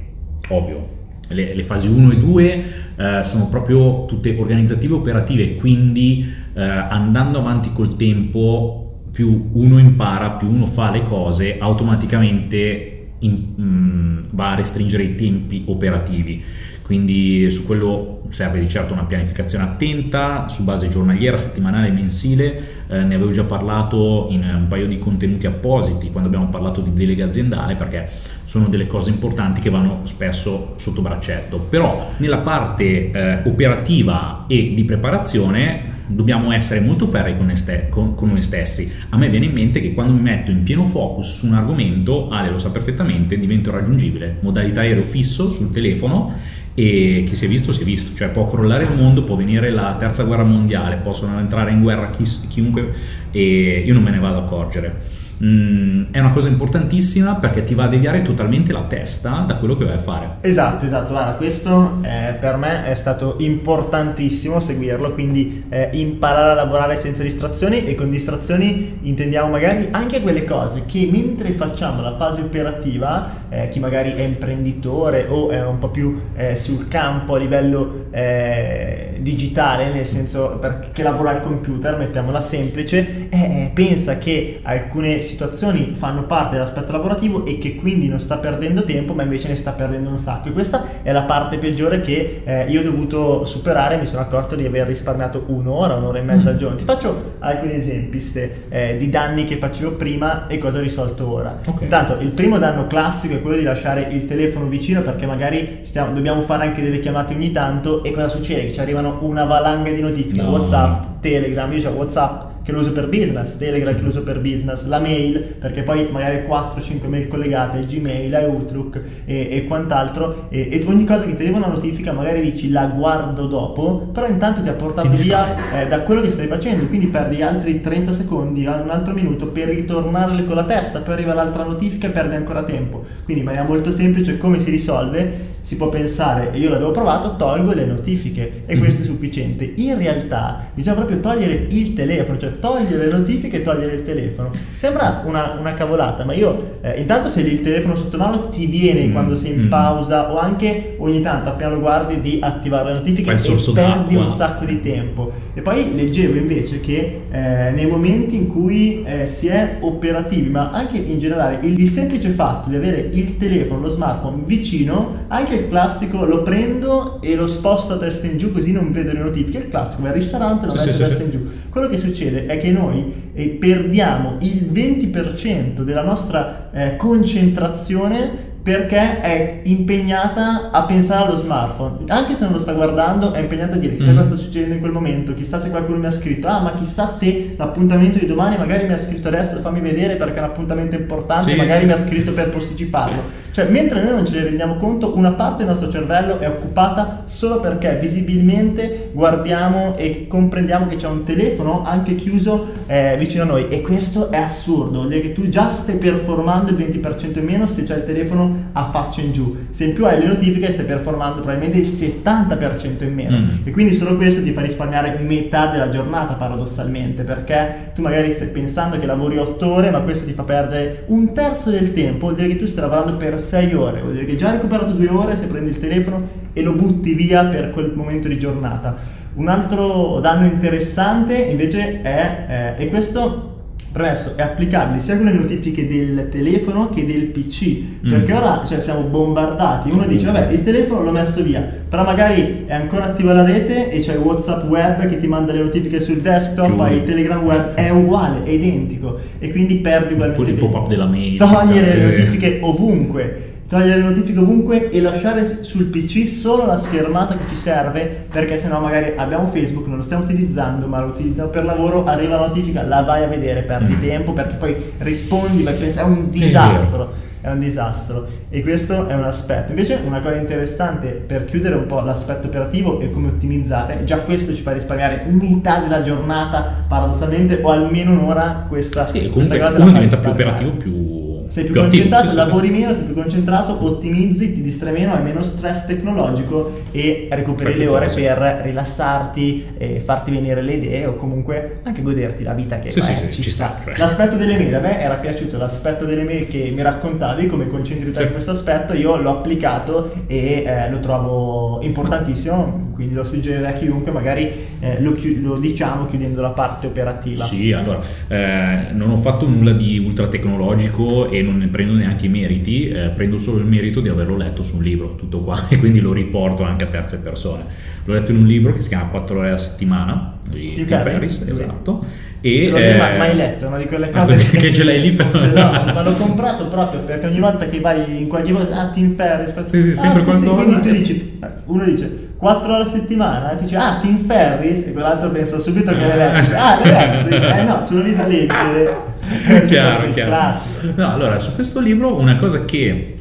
ovvio, 0.48 0.88
le, 1.28 1.54
le 1.54 1.64
fasi 1.64 1.88
1 1.88 2.12
e 2.12 2.18
2 2.18 2.64
eh, 2.96 3.24
sono 3.24 3.48
proprio 3.48 4.04
tutte 4.06 4.36
organizzative 4.38 4.94
e 4.94 4.96
operative, 4.96 5.54
quindi 5.56 6.30
eh, 6.54 6.62
andando 6.62 7.38
avanti 7.38 7.72
col 7.72 7.96
tempo 7.96 8.80
più 9.10 9.50
uno 9.52 9.78
impara, 9.78 10.32
più 10.32 10.50
uno 10.50 10.66
fa 10.66 10.90
le 10.90 11.04
cose, 11.04 11.58
automaticamente 11.58 13.12
in- 13.20 13.54
mh, 13.56 14.26
va 14.30 14.52
a 14.52 14.54
restringere 14.56 15.04
i 15.04 15.14
tempi 15.14 15.64
operativi. 15.66 16.42
Quindi 16.84 17.50
su 17.50 17.64
quello 17.64 18.20
serve 18.28 18.60
di 18.60 18.68
certo 18.68 18.92
una 18.92 19.04
pianificazione 19.04 19.64
attenta, 19.64 20.48
su 20.48 20.64
base 20.64 20.90
giornaliera, 20.90 21.38
settimanale, 21.38 21.90
mensile. 21.90 22.82
Eh, 22.88 22.98
ne 23.02 23.14
avevo 23.14 23.30
già 23.30 23.44
parlato 23.44 24.26
in 24.28 24.42
un 24.42 24.66
paio 24.68 24.86
di 24.86 24.98
contenuti 24.98 25.46
appositi 25.46 26.10
quando 26.10 26.28
abbiamo 26.28 26.48
parlato 26.50 26.82
di 26.82 26.92
delega 26.92 27.24
aziendale 27.24 27.74
perché 27.76 28.10
sono 28.44 28.68
delle 28.68 28.86
cose 28.86 29.08
importanti 29.08 29.62
che 29.62 29.70
vanno 29.70 30.00
spesso 30.02 30.74
sotto 30.76 31.00
braccetto. 31.00 31.58
Però 31.58 32.12
nella 32.18 32.40
parte 32.40 33.10
eh, 33.10 33.40
operativa 33.44 34.44
e 34.46 34.74
di 34.74 34.84
preparazione 34.84 35.92
dobbiamo 36.06 36.52
essere 36.52 36.80
molto 36.80 37.06
ferri 37.06 37.34
con, 37.34 37.48
este- 37.48 37.86
con- 37.88 38.14
con 38.14 38.28
noi 38.28 38.42
stessi. 38.42 38.92
A 39.08 39.16
me 39.16 39.30
viene 39.30 39.46
in 39.46 39.52
mente 39.52 39.80
che 39.80 39.94
quando 39.94 40.12
mi 40.12 40.20
metto 40.20 40.50
in 40.50 40.62
pieno 40.62 40.84
focus 40.84 41.38
su 41.38 41.46
un 41.46 41.54
argomento, 41.54 42.28
Ale 42.28 42.50
lo 42.50 42.58
sa 42.58 42.68
perfettamente, 42.68 43.38
divento 43.38 43.70
raggiungibile, 43.70 44.36
modalità 44.40 44.80
aereo 44.80 45.02
fisso 45.02 45.48
sul 45.48 45.72
telefono 45.72 46.62
e 46.74 47.22
chi 47.26 47.34
si 47.34 47.44
è 47.44 47.48
visto 47.48 47.72
si 47.72 47.82
è 47.82 47.84
visto, 47.84 48.16
cioè 48.16 48.30
può 48.30 48.48
crollare 48.48 48.84
il 48.84 48.96
mondo, 48.96 49.22
può 49.22 49.36
venire 49.36 49.70
la 49.70 49.94
terza 49.96 50.24
guerra 50.24 50.42
mondiale, 50.42 50.96
possono 50.96 51.38
entrare 51.38 51.70
in 51.70 51.80
guerra 51.82 52.10
chi- 52.10 52.24
chiunque 52.48 52.92
e 53.30 53.82
io 53.84 53.94
non 53.94 54.02
me 54.02 54.10
ne 54.10 54.18
vado 54.18 54.38
a 54.38 54.42
accorgere. 54.42 55.22
Mm, 55.44 56.04
è 56.10 56.20
una 56.20 56.30
cosa 56.30 56.48
importantissima 56.48 57.34
perché 57.34 57.64
ti 57.64 57.74
va 57.74 57.84
a 57.84 57.88
deviare 57.88 58.22
totalmente 58.22 58.72
la 58.72 58.84
testa 58.84 59.44
da 59.46 59.56
quello 59.56 59.76
che 59.76 59.84
vai 59.84 59.96
a 59.96 59.98
fare. 59.98 60.36
Esatto, 60.40 60.86
esatto, 60.86 61.12
guarda, 61.12 61.32
questo 61.32 61.98
eh, 62.02 62.32
per 62.32 62.56
me 62.56 62.86
è 62.86 62.94
stato 62.94 63.36
importantissimo 63.40 64.58
seguirlo, 64.58 65.12
quindi 65.12 65.64
eh, 65.68 65.90
imparare 65.92 66.52
a 66.52 66.54
lavorare 66.54 66.96
senza 66.96 67.22
distrazioni 67.22 67.84
e 67.84 67.94
con 67.94 68.08
distrazioni 68.08 69.00
intendiamo 69.02 69.50
magari 69.50 69.88
anche 69.90 70.22
quelle 70.22 70.44
cose 70.44 70.84
che 70.86 71.08
mentre 71.12 71.50
facciamo 71.50 72.00
la 72.00 72.16
fase 72.16 72.40
operativa, 72.40 73.42
eh, 73.50 73.68
chi 73.68 73.80
magari 73.80 74.12
è 74.12 74.22
imprenditore 74.22 75.26
o 75.28 75.50
è 75.50 75.62
un 75.62 75.78
po' 75.78 75.88
più 75.88 76.20
eh, 76.36 76.56
sul 76.56 76.88
campo 76.88 77.34
a 77.34 77.38
livello 77.38 78.03
eh, 78.14 79.14
digitale, 79.18 79.90
nel 79.92 80.06
senso 80.06 80.58
perché 80.60 81.02
lavora 81.02 81.30
al 81.30 81.40
computer, 81.40 81.96
mettiamola 81.96 82.40
semplice, 82.40 83.26
eh, 83.28 83.36
eh, 83.38 83.70
pensa 83.74 84.18
che 84.18 84.60
alcune 84.62 85.20
situazioni 85.20 85.94
fanno 85.96 86.22
parte 86.24 86.52
dell'aspetto 86.52 86.92
lavorativo 86.92 87.44
e 87.44 87.58
che 87.58 87.74
quindi 87.74 88.06
non 88.08 88.20
sta 88.20 88.36
perdendo 88.36 88.84
tempo, 88.84 89.14
ma 89.14 89.22
invece 89.24 89.48
ne 89.48 89.56
sta 89.56 89.72
perdendo 89.72 90.10
un 90.10 90.18
sacco. 90.18 90.48
E 90.48 90.52
questa 90.52 90.84
è 91.02 91.10
la 91.10 91.22
parte 91.22 91.58
peggiore 91.58 92.00
che 92.00 92.42
eh, 92.44 92.64
io 92.68 92.80
ho 92.80 92.84
dovuto 92.84 93.44
superare. 93.44 93.96
Mi 93.96 94.06
sono 94.06 94.20
accorto 94.22 94.54
di 94.54 94.64
aver 94.64 94.86
risparmiato 94.86 95.44
un'ora, 95.48 95.94
un'ora 95.94 96.18
e 96.18 96.22
mezza 96.22 96.48
al 96.50 96.54
Mm. 96.54 96.58
giorno. 96.58 96.76
Ti 96.76 96.84
faccio 96.84 97.32
alcuni 97.40 97.74
esempi 97.74 98.20
ste, 98.20 98.64
eh, 98.68 98.96
di 98.96 99.08
danni 99.08 99.44
che 99.44 99.56
facevo 99.56 99.92
prima 99.92 100.46
e 100.46 100.58
cosa 100.58 100.78
ho 100.78 100.82
risolto 100.82 101.28
ora. 101.32 101.58
Ok. 101.64 101.80
Intanto, 101.82 102.18
il 102.20 102.28
primo 102.28 102.58
danno 102.58 102.86
classico 102.86 103.34
è 103.34 103.42
quello 103.42 103.56
di 103.56 103.64
lasciare 103.64 104.06
il 104.10 104.26
telefono 104.26 104.66
vicino 104.66 105.02
perché 105.02 105.26
magari 105.26 105.78
stiamo- 105.82 106.12
dobbiamo 106.12 106.42
fare 106.42 106.64
anche 106.66 106.80
delle 106.80 107.00
chiamate 107.00 107.34
ogni 107.34 107.50
tanto. 107.50 108.02
E 108.04 108.12
cosa 108.12 108.28
succede? 108.28 108.66
Che 108.66 108.74
ci 108.74 108.80
arrivano 108.80 109.18
una 109.22 109.44
valanga 109.44 109.90
di 109.90 110.02
notifiche, 110.02 110.42
No. 110.42 110.50
WhatsApp, 110.50 111.20
Telegram. 111.20 111.72
Io 111.72 111.88
ho 111.88 111.94
WhatsApp 111.94 112.52
che 112.62 112.72
lo 112.72 112.80
uso 112.80 112.92
per 112.92 113.08
business, 113.08 113.56
Telegram 113.56 113.94
che 113.94 114.02
lo 114.02 114.08
uso 114.08 114.22
per 114.22 114.40
business, 114.40 114.86
la 114.86 114.98
mail 114.98 115.38
perché 115.58 115.82
poi 115.82 116.08
magari 116.10 116.44
4-5 116.48 117.08
mail 117.08 117.28
collegate, 117.28 117.84
Gmail, 117.84 118.34
Outlook 118.34 119.00
e, 119.26 119.48
e 119.50 119.66
quant'altro 119.66 120.46
e, 120.48 120.68
e, 120.70 120.84
ogni 120.86 121.04
cosa 121.04 121.24
che 121.24 121.34
ti 121.34 121.42
arriva 121.42 121.58
una 121.58 121.66
notifica 121.68 122.12
magari 122.12 122.40
dici 122.40 122.70
la 122.70 122.86
guardo 122.86 123.46
dopo, 123.46 124.08
però 124.12 124.26
intanto 124.26 124.62
ti 124.62 124.70
ha 124.70 124.74
portato 124.74 125.08
ti 125.08 125.22
via 125.24 125.82
eh, 125.82 125.86
da 125.88 126.00
quello 126.00 126.22
che 126.22 126.30
stai 126.30 126.46
facendo, 126.46 126.86
quindi 126.86 127.08
perdi 127.08 127.42
altri 127.42 127.82
30 127.82 128.12
secondi, 128.12 128.64
un 128.64 128.88
altro 128.88 129.12
minuto 129.12 129.48
per 129.48 129.68
ritornare 129.68 130.44
con 130.44 130.56
la 130.56 130.64
testa, 130.64 131.00
poi 131.00 131.14
arriva 131.14 131.34
l'altra 131.34 131.64
notifica 131.64 132.06
e 132.06 132.10
perdi 132.10 132.34
ancora 132.34 132.62
tempo. 132.62 133.04
Quindi 133.24 133.42
in 133.42 133.48
maniera 133.48 133.66
molto 133.66 133.90
semplice 133.90 134.38
come 134.38 134.58
si 134.58 134.70
risolve? 134.70 135.52
Si 135.64 135.78
può 135.78 135.88
pensare, 135.88 136.52
e 136.52 136.58
io 136.58 136.68
l'avevo 136.68 136.90
provato, 136.90 137.36
tolgo 137.36 137.72
le 137.72 137.86
notifiche 137.86 138.64
e 138.66 138.76
mm. 138.76 138.78
questo 138.78 139.00
è 139.00 139.04
sufficiente. 139.06 139.72
In 139.76 139.96
realtà 139.96 140.66
bisogna 140.74 140.96
proprio 140.96 141.20
togliere 141.20 141.68
il 141.70 141.94
telefono, 141.94 142.36
cioè 142.36 142.58
togliere 142.58 143.06
le 143.06 143.10
notifiche 143.10 143.56
e 143.56 143.62
togliere 143.62 143.94
il 143.94 144.02
telefono. 144.02 144.52
Sembra 144.76 145.22
una, 145.24 145.56
una 145.58 145.72
cavolata, 145.72 146.22
ma 146.22 146.34
io 146.34 146.80
eh, 146.82 147.00
intanto 147.00 147.30
se 147.30 147.40
il 147.40 147.62
telefono 147.62 147.96
sotto 147.96 148.18
mano 148.18 148.50
ti 148.50 148.66
viene 148.66 149.06
mm. 149.06 149.12
quando 149.12 149.34
sei 149.34 149.52
in 149.52 149.62
mm. 149.62 149.68
pausa 149.68 150.30
o 150.30 150.36
anche 150.36 150.96
ogni 150.98 151.22
tanto 151.22 151.48
appena 151.48 151.70
lo 151.70 151.80
guardi 151.80 152.20
di 152.20 152.40
attivare 152.42 152.92
le 152.92 152.98
notifiche 152.98 153.32
e 153.32 153.72
perdi 153.72 154.16
un 154.16 154.26
sacco 154.26 154.66
di 154.66 154.82
tempo. 154.82 155.32
E 155.54 155.62
poi 155.62 155.94
leggevo 155.94 156.36
invece 156.36 156.80
che 156.80 157.22
eh, 157.30 157.70
nei 157.70 157.86
momenti 157.86 158.36
in 158.36 158.48
cui 158.48 159.02
eh, 159.02 159.26
si 159.26 159.46
è 159.46 159.78
operativi, 159.80 160.50
ma 160.50 160.72
anche 160.72 160.98
in 160.98 161.18
generale, 161.18 161.60
il, 161.62 161.80
il 161.80 161.88
semplice 161.88 162.28
fatto 162.28 162.68
di 162.68 162.76
avere 162.76 163.08
il 163.12 163.38
telefono, 163.38 163.80
lo 163.80 163.88
smartphone 163.88 164.42
vicino, 164.44 165.22
anche 165.28 165.53
il 165.54 165.68
classico 165.68 166.24
lo 166.24 166.42
prendo 166.42 167.20
e 167.20 167.34
lo 167.34 167.46
sposto 167.46 167.94
a 167.94 167.98
testa 167.98 168.26
in 168.26 168.38
giù 168.38 168.52
così 168.52 168.72
non 168.72 168.92
vedo 168.92 169.12
le 169.12 169.20
notifiche, 169.20 169.58
il 169.58 169.68
classico 169.70 170.02
vai 170.02 170.10
al 170.10 170.18
ristorante 170.18 170.64
e 170.64 170.68
lo 170.68 170.76
sì, 170.76 170.86
metto 170.86 170.96
sì, 170.96 171.02
a 171.02 171.06
testa 171.06 171.20
sì. 171.20 171.24
in 171.24 171.30
giù. 171.30 171.50
Quello 171.68 171.88
che 171.88 171.98
succede 171.98 172.46
è 172.46 172.58
che 172.58 172.70
noi 172.70 173.30
eh, 173.34 173.48
perdiamo 173.48 174.36
il 174.40 174.70
20% 174.72 175.80
della 175.82 176.02
nostra 176.02 176.70
eh, 176.72 176.96
concentrazione 176.96 178.52
perché 178.64 179.20
è 179.20 179.60
impegnata 179.64 180.70
a 180.70 180.84
pensare 180.84 181.28
allo 181.28 181.36
smartphone, 181.36 181.98
anche 182.08 182.34
se 182.34 182.44
non 182.44 182.54
lo 182.54 182.58
sta 182.58 182.72
guardando, 182.72 183.34
è 183.34 183.40
impegnata 183.40 183.74
a 183.74 183.78
dire 183.78 183.94
chissà 183.94 184.12
mm. 184.12 184.16
cosa 184.16 184.28
sta 184.30 184.42
succedendo 184.42 184.74
in 184.76 184.80
quel 184.80 184.92
momento, 184.92 185.34
chissà 185.34 185.60
se 185.60 185.68
qualcuno 185.68 185.98
mi 185.98 186.06
ha 186.06 186.10
scritto, 186.10 186.48
ah 186.48 186.60
ma 186.60 186.72
chissà 186.72 187.06
se 187.06 187.56
l'appuntamento 187.58 188.18
di 188.18 188.24
domani 188.24 188.56
magari 188.56 188.86
mi 188.86 188.94
ha 188.94 188.98
scritto 188.98 189.28
adesso, 189.28 189.58
fammi 189.58 189.80
vedere 189.80 190.16
perché 190.16 190.36
è 190.36 190.38
un 190.38 190.46
appuntamento 190.46 190.96
importante, 190.96 191.50
sì. 191.50 191.56
magari 191.58 191.84
mi 191.84 191.92
ha 191.92 191.98
scritto 191.98 192.32
per 192.32 192.48
posticiparlo. 192.48 193.42
Cioè, 193.54 193.68
mentre 193.68 194.02
noi 194.02 194.14
non 194.14 194.26
ce 194.26 194.36
ne 194.36 194.44
rendiamo 194.46 194.78
conto, 194.78 195.16
una 195.16 195.30
parte 195.30 195.58
del 195.58 195.68
nostro 195.68 195.88
cervello 195.88 196.40
è 196.40 196.48
occupata 196.48 197.22
solo 197.26 197.60
perché 197.60 197.96
visibilmente 198.00 199.10
guardiamo 199.12 199.96
e 199.96 200.26
comprendiamo 200.26 200.88
che 200.88 200.96
c'è 200.96 201.06
un 201.06 201.22
telefono 201.22 201.84
anche 201.84 202.16
chiuso 202.16 202.66
eh, 202.86 203.14
vicino 203.16 203.44
a 203.44 203.46
noi 203.46 203.68
e 203.68 203.80
questo 203.80 204.32
è 204.32 204.38
assurdo, 204.38 204.98
vuol 204.98 205.08
dire 205.08 205.20
che 205.20 205.32
tu 205.34 205.48
già 205.48 205.68
stai 205.68 205.98
performando 205.98 206.72
il 206.72 206.76
20% 206.76 207.38
in 207.38 207.44
meno 207.44 207.68
se 207.68 207.84
c'è 207.84 207.98
il 207.98 208.02
telefono 208.02 208.70
a 208.72 208.90
faccia 208.90 209.20
in 209.20 209.30
giù. 209.30 209.56
Se 209.70 209.84
in 209.84 209.94
più 209.94 210.04
hai 210.04 210.18
le 210.18 210.26
notifiche 210.26 210.72
stai 210.72 210.84
performando 210.84 211.40
probabilmente 211.40 211.78
il 211.78 211.86
70% 211.86 213.04
in 213.04 213.14
meno. 213.14 213.38
Mm. 213.38 213.48
E 213.62 213.70
quindi 213.70 213.94
solo 213.94 214.16
questo 214.16 214.42
ti 214.42 214.50
fa 214.50 214.62
risparmiare 214.62 215.16
metà 215.20 215.68
della 215.68 215.90
giornata 215.90 216.34
paradossalmente, 216.34 217.22
perché 217.22 217.92
tu 217.94 218.02
magari 218.02 218.32
stai 218.32 218.48
pensando 218.48 218.98
che 218.98 219.06
lavori 219.06 219.38
8 219.38 219.64
ore, 219.64 219.90
ma 219.90 220.00
questo 220.00 220.26
ti 220.26 220.32
fa 220.32 220.42
perdere 220.42 221.04
un 221.06 221.32
terzo 221.32 221.70
del 221.70 221.92
tempo, 221.92 222.26
vuol 222.26 222.34
dire 222.34 222.48
che 222.48 222.58
tu 222.58 222.66
stai 222.66 222.82
lavorando 222.82 223.16
per 223.16 223.42
6 223.44 223.74
ore, 223.74 224.00
vuol 224.00 224.14
dire 224.14 224.24
che 224.24 224.36
già 224.36 224.48
hai 224.48 224.54
recuperato 224.54 224.92
2 224.92 225.08
ore 225.08 225.36
se 225.36 225.46
prendi 225.46 225.70
il 225.70 225.78
telefono 225.78 226.28
e 226.52 226.62
lo 226.62 226.72
butti 226.72 227.14
via 227.14 227.44
per 227.44 227.70
quel 227.70 227.92
momento 227.94 228.26
di 228.28 228.38
giornata. 228.38 228.96
Un 229.34 229.48
altro 229.48 230.20
danno 230.20 230.46
interessante 230.46 231.36
invece 231.36 232.02
è, 232.02 232.74
eh, 232.76 232.82
e 232.84 232.88
questo 232.88 233.53
Premesso, 233.94 234.32
è 234.34 234.42
applicabile 234.42 234.98
sia 234.98 235.16
con 235.16 235.26
le 235.26 235.32
notifiche 235.34 235.86
del 235.86 236.28
telefono 236.28 236.90
che 236.90 237.06
del 237.06 237.26
PC, 237.26 238.00
perché 238.08 238.32
mm. 238.32 238.36
ora 238.36 238.64
cioè, 238.66 238.80
siamo 238.80 239.02
bombardati. 239.02 239.88
Uno 239.88 240.04
dice, 240.04 240.26
vabbè, 240.26 240.50
il 240.50 240.64
telefono 240.64 241.04
l'ho 241.04 241.12
messo 241.12 241.44
via, 241.44 241.60
però 241.60 242.02
magari 242.02 242.64
è 242.66 242.74
ancora 242.74 243.04
attiva 243.04 243.32
la 243.32 243.44
rete 243.44 243.92
e 243.92 244.00
c'è 244.00 244.16
WhatsApp 244.16 244.68
web 244.68 245.06
che 245.06 245.20
ti 245.20 245.28
manda 245.28 245.52
le 245.52 245.62
notifiche 245.62 246.00
sul 246.00 246.16
desktop, 246.16 246.80
hai 246.80 246.96
il 246.96 247.04
Telegram 247.04 247.40
web, 247.44 247.74
è 247.74 247.88
uguale, 247.90 248.42
è 248.42 248.50
identico, 248.50 249.16
e 249.38 249.52
quindi 249.52 249.76
perdi 249.76 250.14
ugualmente. 250.14 250.50
Il 250.50 250.56
pop-up 250.56 250.88
della 250.88 251.06
mail. 251.06 251.36
Togliere 251.36 251.94
le 251.94 252.04
notifiche 252.16 252.58
ovunque 252.62 253.53
togliere 253.74 254.02
le 254.02 254.04
notifiche 254.04 254.38
ovunque 254.38 254.90
e 254.90 255.00
lasciare 255.00 255.64
sul 255.64 255.86
PC 255.86 256.28
solo 256.28 256.64
la 256.64 256.78
schermata 256.78 257.34
che 257.34 257.42
ci 257.48 257.56
serve 257.56 258.26
perché 258.30 258.56
sennò 258.56 258.78
magari 258.78 259.14
abbiamo 259.16 259.48
Facebook, 259.48 259.88
non 259.88 259.96
lo 259.96 260.04
stiamo 260.04 260.22
utilizzando 260.22 260.86
ma 260.86 261.00
lo 261.00 261.08
utilizziamo 261.08 261.48
per 261.48 261.64
lavoro, 261.64 262.04
arriva 262.04 262.38
la 262.38 262.46
notifica, 262.46 262.82
la 262.82 263.02
vai 263.02 263.24
a 263.24 263.26
vedere, 263.26 263.62
perdi 263.62 263.96
mm. 263.96 264.00
tempo 264.00 264.32
perché 264.32 264.54
poi 264.54 264.76
rispondi, 264.98 265.64
ma 265.64 265.72
pensi, 265.72 265.98
è 265.98 266.02
un 266.02 266.30
disastro. 266.30 267.22
È, 267.40 267.50
un 267.50 267.58
disastro 267.58 268.26
e 268.48 268.62
questo 268.62 269.06
è 269.06 269.14
un 269.14 269.24
aspetto. 269.24 269.72
Invece 269.72 270.00
una 270.02 270.20
cosa 270.20 270.36
interessante 270.36 271.08
per 271.10 271.44
chiudere 271.44 271.74
un 271.74 271.86
po' 271.86 272.00
l'aspetto 272.00 272.46
operativo 272.46 273.00
e 273.00 273.10
come 273.10 273.28
ottimizzare, 273.28 274.04
già 274.04 274.20
questo 274.20 274.54
ci 274.54 274.62
fa 274.62 274.72
risparmiare 274.72 275.24
metà 275.26 275.80
della 275.80 276.00
giornata 276.00 276.84
paradossalmente 276.88 277.58
o 277.60 277.70
almeno 277.70 278.12
un'ora 278.12 278.64
questa, 278.66 279.06
sì, 279.06 279.28
questa 279.28 279.58
cosa 279.58 279.76
uno 279.76 279.92
diventa 279.92 280.16
più 280.16 280.30
operativo 280.30 280.70
più 280.70 281.13
sei 281.54 281.62
più, 281.62 281.74
più 281.74 281.82
concentrato, 281.82 282.26
attivo, 282.26 282.42
lavori 282.42 282.70
meno, 282.70 282.92
sei 282.92 283.04
più 283.04 283.14
concentrato, 283.14 283.84
ottimizzi, 283.84 284.54
ti 284.54 284.60
distrai 284.60 284.92
meno, 284.92 285.14
hai 285.14 285.22
meno 285.22 285.40
stress 285.40 285.86
tecnologico 285.86 286.82
e 286.90 287.28
recuperi 287.30 287.78
le 287.78 287.86
ore 287.86 288.08
per 288.08 288.60
rilassarti, 288.64 289.64
farti 290.04 290.32
venire 290.32 290.62
le 290.62 290.72
idee 290.72 291.06
o 291.06 291.14
comunque 291.14 291.78
anche 291.84 292.02
goderti 292.02 292.42
la 292.42 292.54
vita 292.54 292.80
che 292.80 292.90
sì, 292.90 292.98
beh, 292.98 293.06
sì, 293.06 293.30
ci, 293.30 293.42
ci 293.42 293.50
sta. 293.50 293.78
sta. 293.80 293.92
L'aspetto 293.96 294.34
delle 294.34 294.56
mail, 294.56 294.74
a 294.74 294.80
me 294.80 295.00
era 295.00 295.14
piaciuto 295.14 295.56
l'aspetto 295.56 296.04
delle 296.04 296.24
mail 296.24 296.48
che 296.48 296.72
mi 296.74 296.82
raccontavi, 296.82 297.46
come 297.46 297.68
concentri 297.68 298.10
te 298.10 298.24
in 298.24 298.32
questo 298.32 298.50
aspetto, 298.50 298.92
io 298.92 299.16
l'ho 299.16 299.30
applicato 299.30 300.12
e 300.26 300.64
eh, 300.66 300.90
lo 300.90 300.98
trovo 300.98 301.78
importantissimo, 301.82 302.93
quindi 302.94 303.14
lo 303.14 303.24
suggerirei 303.24 303.70
a 303.70 303.72
chiunque, 303.72 304.12
magari 304.12 304.50
eh, 304.78 305.00
lo, 305.02 305.14
chi- 305.14 305.40
lo, 305.40 305.58
diciamo 305.58 306.06
chiudendo 306.06 306.40
la 306.40 306.50
parte 306.50 306.86
operativa. 306.86 307.42
Sì, 307.42 307.72
allora, 307.72 308.00
eh, 308.28 308.92
non 308.92 309.10
ho 309.10 309.16
fatto 309.16 309.48
nulla 309.48 309.72
di 309.72 309.98
ultra 309.98 310.28
tecnologico 310.28 311.28
e 311.28 311.42
non 311.42 311.58
ne 311.58 311.66
prendo 311.66 311.94
neanche 311.94 312.26
i 312.26 312.28
meriti, 312.28 312.88
eh, 312.88 313.10
prendo 313.10 313.36
solo 313.36 313.58
il 313.58 313.66
merito 313.66 314.00
di 314.00 314.08
averlo 314.08 314.36
letto 314.36 314.62
su 314.62 314.76
un 314.76 314.82
libro, 314.82 315.16
tutto 315.16 315.40
qua, 315.40 315.60
e 315.68 315.76
quindi 315.78 316.00
lo 316.00 316.12
riporto 316.12 316.62
anche 316.62 316.84
a 316.84 316.86
terze 316.86 317.18
persone. 317.18 317.64
L'ho 318.04 318.14
letto 318.14 318.30
in 318.30 318.38
un 318.38 318.46
libro 318.46 318.72
che 318.72 318.80
si 318.80 318.88
chiama 318.88 319.06
4 319.06 319.38
ore 319.38 319.50
a 319.50 319.58
settimana 319.58 320.36
di 320.48 320.74
Tim 320.74 320.86
Ferris, 320.86 321.38
Ferris 321.38 321.48
esatto. 321.48 322.04
E, 322.40 322.68
non 322.68 322.78
eh, 322.78 322.96
mai, 322.98 323.16
mai 323.16 323.36
letto, 323.36 323.66
una 323.66 323.78
di 323.78 323.86
quelle 323.86 324.10
ah, 324.10 324.20
cose 324.20 324.36
che, 324.50 324.58
che 324.58 324.72
ce 324.74 324.84
l'hai 324.84 325.00
lì 325.00 325.12
per... 325.12 325.30
ce 325.34 325.46
l'ho, 325.46 325.54
ma 325.54 326.02
l'ho 326.02 326.12
comprato 326.12 326.66
proprio 326.66 327.00
perché 327.00 327.26
ogni 327.26 327.40
volta 327.40 327.66
che 327.66 327.80
vai 327.80 328.20
in 328.20 328.28
qualche 328.28 328.52
cosa, 328.52 328.82
ah 328.82 328.90
Tim 328.90 329.14
Ferris, 329.16 329.62
sì, 329.62 329.82
sì, 329.82 329.94
sempre 329.96 330.20
ah, 330.20 330.36
sì, 330.36 330.42
sì, 330.42 330.48
quindi 330.48 330.80
tu 330.80 330.90
dici, 330.90 331.38
uno 331.64 331.84
dice 331.84 332.23
4 332.36 332.72
ore 332.72 332.82
a 332.82 332.86
settimana 332.86 333.52
e 333.52 333.62
dice 333.62 333.76
ah 333.76 333.98
Tim 334.00 334.24
Ferris 334.24 334.86
e 334.86 334.92
quell'altro 334.92 335.30
pensa 335.30 335.58
subito 335.58 335.92
che 335.92 336.06
l'hai 336.06 336.16
letto 336.16 336.56
ah 336.56 336.78
l'hai 336.82 337.28
letto 337.28 337.34
eh 337.46 337.62
no 337.62 337.84
ce 337.86 337.94
l'ho 337.94 338.02
lì 338.02 338.16
da 338.16 338.26
leggere 338.26 338.96
chiaro, 339.66 340.12
chiaro. 340.12 340.58
no 340.94 341.12
allora 341.12 341.38
su 341.38 341.54
questo 341.54 341.80
libro 341.80 342.18
una 342.18 342.36
cosa 342.36 342.64
che 342.64 343.18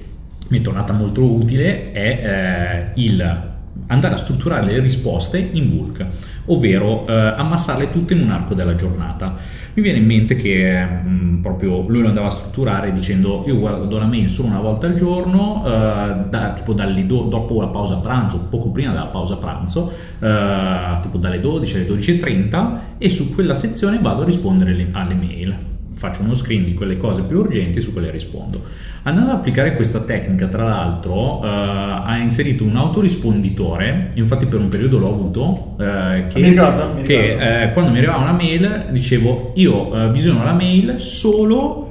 mi 0.48 0.60
è 0.60 0.62
tornata 0.62 0.93
molto 0.93 1.24
utile 1.24 1.91
è 1.91 2.91
eh, 2.96 3.01
il 3.01 3.51
andare 3.88 4.15
a 4.15 4.17
strutturare 4.17 4.65
le 4.65 4.79
risposte 4.79 5.38
in 5.38 5.70
bulk, 5.70 6.05
ovvero 6.46 7.05
eh, 7.08 7.13
ammassarle 7.13 7.91
tutte 7.91 8.13
in 8.13 8.22
un 8.22 8.32
arco 8.32 8.53
della 8.53 8.75
giornata. 8.75 9.36
Mi 9.75 9.82
viene 9.82 9.98
in 9.98 10.06
mente 10.06 10.36
che 10.36 10.86
mh, 10.86 11.10
mm, 11.10 11.42
proprio 11.42 11.88
lui 11.88 12.01
lo 12.01 12.08
andava 12.08 12.27
a 12.27 12.32
strutturare 12.32 12.92
dicendo 12.92 13.44
io 13.48 13.58
guardo 13.58 13.98
la 13.98 14.06
mail 14.06 14.30
solo 14.30 14.50
una 14.50 14.60
volta 14.60 14.86
al 14.86 14.94
giorno, 14.94 15.63
eh, 15.65 16.30
da, 16.30 16.53
tipo 16.53 16.74
dalle 16.74 17.06
do, 17.06 17.24
dopo 17.24 17.60
la 17.60 17.68
pausa 17.68 17.98
pranzo, 17.98 18.48
poco 18.50 18.70
prima 18.70 18.92
della 18.92 19.08
pausa 19.08 19.38
pranzo, 19.38 19.92
eh, 20.20 21.00
tipo 21.01 21.18
dalle 21.18 21.39
12 21.39 21.75
alle 21.75 21.88
12.30 21.88 22.80
e 23.00 23.10
su 23.10 23.34
quella 23.34 23.56
sezione 23.56 23.98
vado 24.00 24.22
a 24.22 24.25
rispondere 24.25 24.89
alle 24.92 25.15
mail 25.15 25.72
faccio 25.93 26.21
uno 26.21 26.33
screen 26.33 26.65
di 26.65 26.73
quelle 26.73 26.97
cose 26.97 27.23
più 27.23 27.39
urgenti 27.39 27.79
su 27.79 27.93
quelle 27.93 28.12
rispondo. 28.12 28.62
Andando 29.03 29.31
ad 29.31 29.38
applicare 29.38 29.75
questa 29.75 30.01
tecnica, 30.01 30.47
tra 30.47 30.63
l'altro, 30.63 31.43
eh, 31.43 31.47
ha 31.47 32.17
inserito 32.17 32.63
un 32.63 32.75
autorisponditore, 32.75 34.12
infatti 34.15 34.45
per 34.45 34.59
un 34.59 34.69
periodo 34.69 35.00
l'ho 35.00 35.09
avuto, 35.09 35.75
eh, 35.79 36.27
che, 36.27 36.39
mi 36.39 36.50
ricordo, 36.50 36.93
mi 36.95 37.01
che 37.03 37.63
eh, 37.63 37.73
quando 37.73 37.91
mi 37.91 37.97
arrivava 37.97 38.21
una 38.21 38.31
mail 38.31 38.88
dicevo 38.91 39.51
io 39.55 39.93
eh, 39.93 40.12
visiono 40.12 40.43
la 40.43 40.53
mail 40.53 41.00
solo 41.00 41.83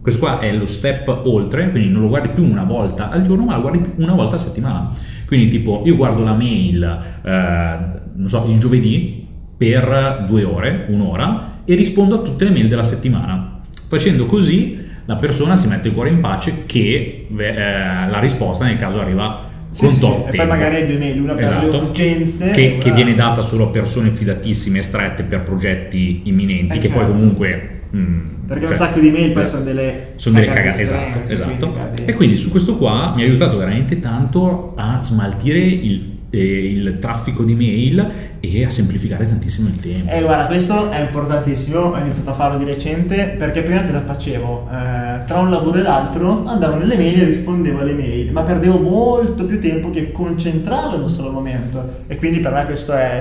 questo 0.00 0.20
qua 0.20 0.38
è 0.38 0.50
lo 0.54 0.64
step 0.64 1.22
oltre, 1.24 1.70
quindi 1.70 1.90
non 1.90 2.00
lo 2.00 2.08
guardi 2.08 2.28
più 2.28 2.44
una 2.44 2.64
volta 2.64 3.10
al 3.10 3.20
giorno, 3.20 3.44
ma 3.44 3.56
lo 3.56 3.60
guardi 3.60 3.92
una 3.96 4.14
volta 4.14 4.36
a 4.36 4.38
settimana. 4.38 4.90
Quindi 5.26 5.48
tipo 5.48 5.82
io 5.84 5.94
guardo 5.94 6.22
la 6.22 6.32
mail, 6.32 6.82
eh, 7.22 7.78
non 8.14 8.28
so, 8.28 8.46
il 8.48 8.58
giovedì 8.58 9.26
per 9.56 10.24
due 10.26 10.42
ore, 10.42 10.86
un'ora, 10.88 11.60
e 11.66 11.74
rispondo 11.74 12.14
a 12.14 12.18
tutte 12.22 12.44
le 12.44 12.50
mail 12.50 12.68
della 12.68 12.82
settimana. 12.82 13.49
Facendo 13.90 14.24
così 14.26 14.78
la 15.06 15.16
persona 15.16 15.56
si 15.56 15.66
mette 15.66 15.88
il 15.88 15.94
cuore 15.94 16.10
in 16.10 16.20
pace 16.20 16.62
che 16.64 17.26
eh, 17.36 17.52
la 17.54 18.20
risposta 18.20 18.64
nel 18.64 18.76
caso 18.76 19.00
arriva 19.00 19.48
Sì, 19.72 19.84
con 19.86 19.92
sì, 19.94 19.98
sì. 20.00 20.06
E 20.06 20.36
poi 20.36 20.46
magari 20.46 20.76
hai 20.76 20.86
due 20.86 20.96
mail, 20.98 21.20
una 21.20 21.34
per 21.34 21.48
le 21.48 21.56
Esatto. 21.58 21.76
urgenze 21.76 22.50
che, 22.52 22.78
che 22.78 22.92
viene 22.92 23.14
data 23.14 23.40
solo 23.42 23.64
a 23.64 23.70
persone 23.70 24.10
fidatissime 24.10 24.78
e 24.78 24.82
strette 24.82 25.24
per 25.24 25.42
progetti 25.42 26.20
imminenti, 26.26 26.76
Eh, 26.76 26.80
che 26.80 26.88
poi 26.88 26.98
certo. 26.98 27.12
comunque... 27.12 27.80
mm, 27.96 28.28
Perché 28.46 28.62
cioè, 28.66 28.70
un 28.70 28.76
sacco 28.78 29.00
di 29.00 29.10
mail 29.10 29.32
poi 29.32 29.42
eh, 29.42 29.46
sono 29.46 29.62
delle 29.64 30.12
sono 30.16 30.34
delle 30.38 30.46
cagate 30.52 30.82
estreme, 30.82 31.04
esatto, 31.04 31.18
quindi 31.18 31.32
esatto. 31.32 32.02
E 32.04 32.14
quindi 32.14 32.36
su 32.36 32.50
questo 32.50 32.76
qua 32.76 33.12
mi 33.16 33.22
ha 33.22 33.24
aiutato 33.26 33.56
veramente 33.56 33.98
tanto 33.98 34.72
a 34.76 35.00
smaltire 35.02 35.58
il, 35.58 36.18
il 36.30 36.98
traffico 37.00 37.42
di 37.42 37.54
mail 37.54 38.10
e 38.40 38.64
a 38.64 38.70
semplificare 38.70 39.26
tantissimo 39.26 39.68
il 39.68 39.78
tempo. 39.80 40.10
Eh 40.10 40.22
guarda, 40.22 40.46
questo 40.46 40.90
è 40.90 41.00
importantissimo, 41.00 41.78
ho 41.78 41.98
iniziato 41.98 42.30
a 42.30 42.34
farlo 42.34 42.58
di 42.58 42.64
recente 42.64 43.34
perché 43.36 43.62
prima 43.62 43.84
cosa 43.84 44.02
facevo? 44.04 44.68
Eh, 44.70 45.24
tra 45.24 45.38
un 45.38 45.50
lavoro 45.50 45.78
e 45.78 45.82
l'altro 45.82 46.44
andavo 46.46 46.76
nelle 46.76 46.96
mail 46.96 47.20
e 47.22 47.24
rispondevo 47.24 47.80
alle 47.80 47.94
mail, 47.94 48.32
ma 48.32 48.42
perdevo 48.42 48.78
molto 48.78 49.44
più 49.44 49.60
tempo 49.60 49.90
che 49.90 50.12
concentrarlo 50.12 50.96
in 50.96 51.02
un 51.02 51.10
solo 51.10 51.30
momento 51.30 52.04
e 52.06 52.16
quindi 52.16 52.38
per 52.40 52.52
me 52.52 52.64
questo 52.64 52.92
è 52.92 53.20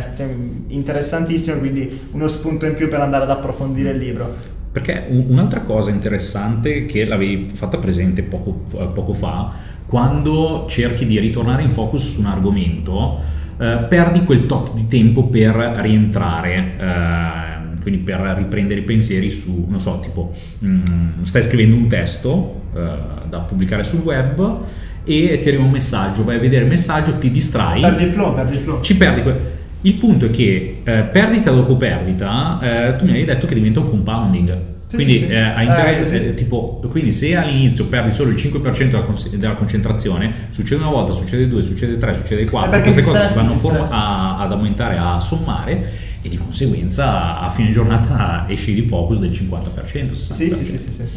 interessantissimo, 0.68 1.58
quindi 1.58 2.00
uno 2.12 2.28
spunto 2.28 2.66
in 2.66 2.76
più 2.76 2.88
per 2.90 3.02
andare 3.02 3.24
ad 3.24 3.32
approfondire 3.32 3.92
il 3.92 3.98
libro. 3.98 4.58
Perché 4.72 5.06
un- 5.10 5.26
un'altra 5.30 5.62
cosa 5.62 5.90
interessante 5.90 6.86
che 6.86 7.04
l'avevi 7.04 7.50
fatta 7.54 7.80
presente 7.80 8.22
poco, 8.22 8.52
poco 8.94 9.14
fa, 9.14 9.52
quando 9.90 10.68
cerchi 10.70 11.08
di 11.08 11.20
ritornare 11.20 11.64
in 11.64 11.72
focus 11.72 12.14
su 12.14 12.20
un 12.20 12.28
argomento, 12.28 13.18
eh, 13.60 13.86
perdi 13.90 14.24
quel 14.24 14.46
tot 14.46 14.72
di 14.76 14.88
tempo 14.88 15.24
per 15.26 15.56
rientrare, 15.82 16.76
eh, 16.80 17.82
quindi 17.82 18.00
per 18.02 18.20
riprendere 18.38 18.82
i 18.82 18.84
pensieri 18.84 19.32
su, 19.32 19.66
non 19.68 19.80
so, 19.80 20.00
tipo, 20.00 20.32
mm, 20.64 21.24
stai 21.24 21.42
scrivendo 21.42 21.76
un 21.76 21.88
testo 21.88 22.62
eh, 22.76 22.80
da 23.28 23.40
pubblicare 23.40 23.84
sul 23.84 24.02
web 24.02 24.60
e 25.04 25.40
ti 25.42 25.48
arriva 25.48 25.64
un 25.64 25.72
messaggio, 25.72 26.24
vai 26.24 26.36
a 26.36 26.40
vedere 26.40 26.66
il 26.66 26.70
messaggio, 26.70 27.18
ti 27.18 27.32
distrai 27.32 27.82
Perdi 27.82 28.04
il 28.04 28.12
flow, 28.12 28.36
perdi 28.36 28.54
il 28.54 28.60
flow. 28.60 28.82
ci 28.82 28.96
perdi 28.96 29.24
que- 29.24 29.58
il 29.82 29.94
punto 29.96 30.26
è 30.26 30.30
che 30.30 30.82
eh, 30.84 31.02
perdita 31.12 31.50
dopo 31.50 31.78
perdita 31.78 32.60
eh, 32.62 32.96
tu 32.98 33.06
mi 33.06 33.14
hai 33.14 33.26
detto 33.26 33.48
che 33.48 33.56
diventa 33.56 33.80
un 33.80 33.90
compounding 33.90 34.58
Sì, 34.90 34.96
quindi 34.96 35.14
sì, 35.20 35.26
sì. 35.26 35.32
eh, 35.32 35.38
a 35.38 35.62
Eh, 35.62 35.66
inter- 35.66 36.02
così. 36.02 36.16
eh, 36.16 36.34
tipo, 36.34 36.82
quindi 36.90 37.12
se 37.12 37.36
all'inizio 37.36 37.86
perdi 37.86 38.10
solo 38.12 38.32
il 38.32 38.36
5% 38.38 38.90
della, 38.90 39.02
cons- 39.04 39.30
della 39.36 39.54
concentrazione 39.54 40.34
succede 40.50 40.82
una 40.82 40.90
volta, 40.92 41.12
succede 41.14 41.48
due, 41.48 41.62
succede 41.62 42.00
tre, 42.00 42.14
succede 42.16 42.44
quattro 42.50 42.82
queste 42.82 43.04
cose 43.04 43.24
si 43.28 43.34
vanno 43.36 43.54
form- 43.54 43.86
a- 43.88 44.40
ad 44.40 44.52
aumentare, 44.52 44.98
a 44.98 45.20
sommare 45.20 46.08
e 46.24 46.28
di 46.28 46.38
conseguenza 46.38 47.40
a 47.40 47.50
fine 47.50 47.70
giornata 47.70 48.46
esci 48.50 48.74
di 48.74 48.82
focus 48.82 49.20
del 49.20 49.30
50% 49.30 50.12
60%. 50.12 50.14
Sì, 50.14 50.50
sì, 50.50 50.56
sì, 50.56 50.64
sì, 50.66 50.78
sì, 50.80 50.92
sì. 50.92 51.08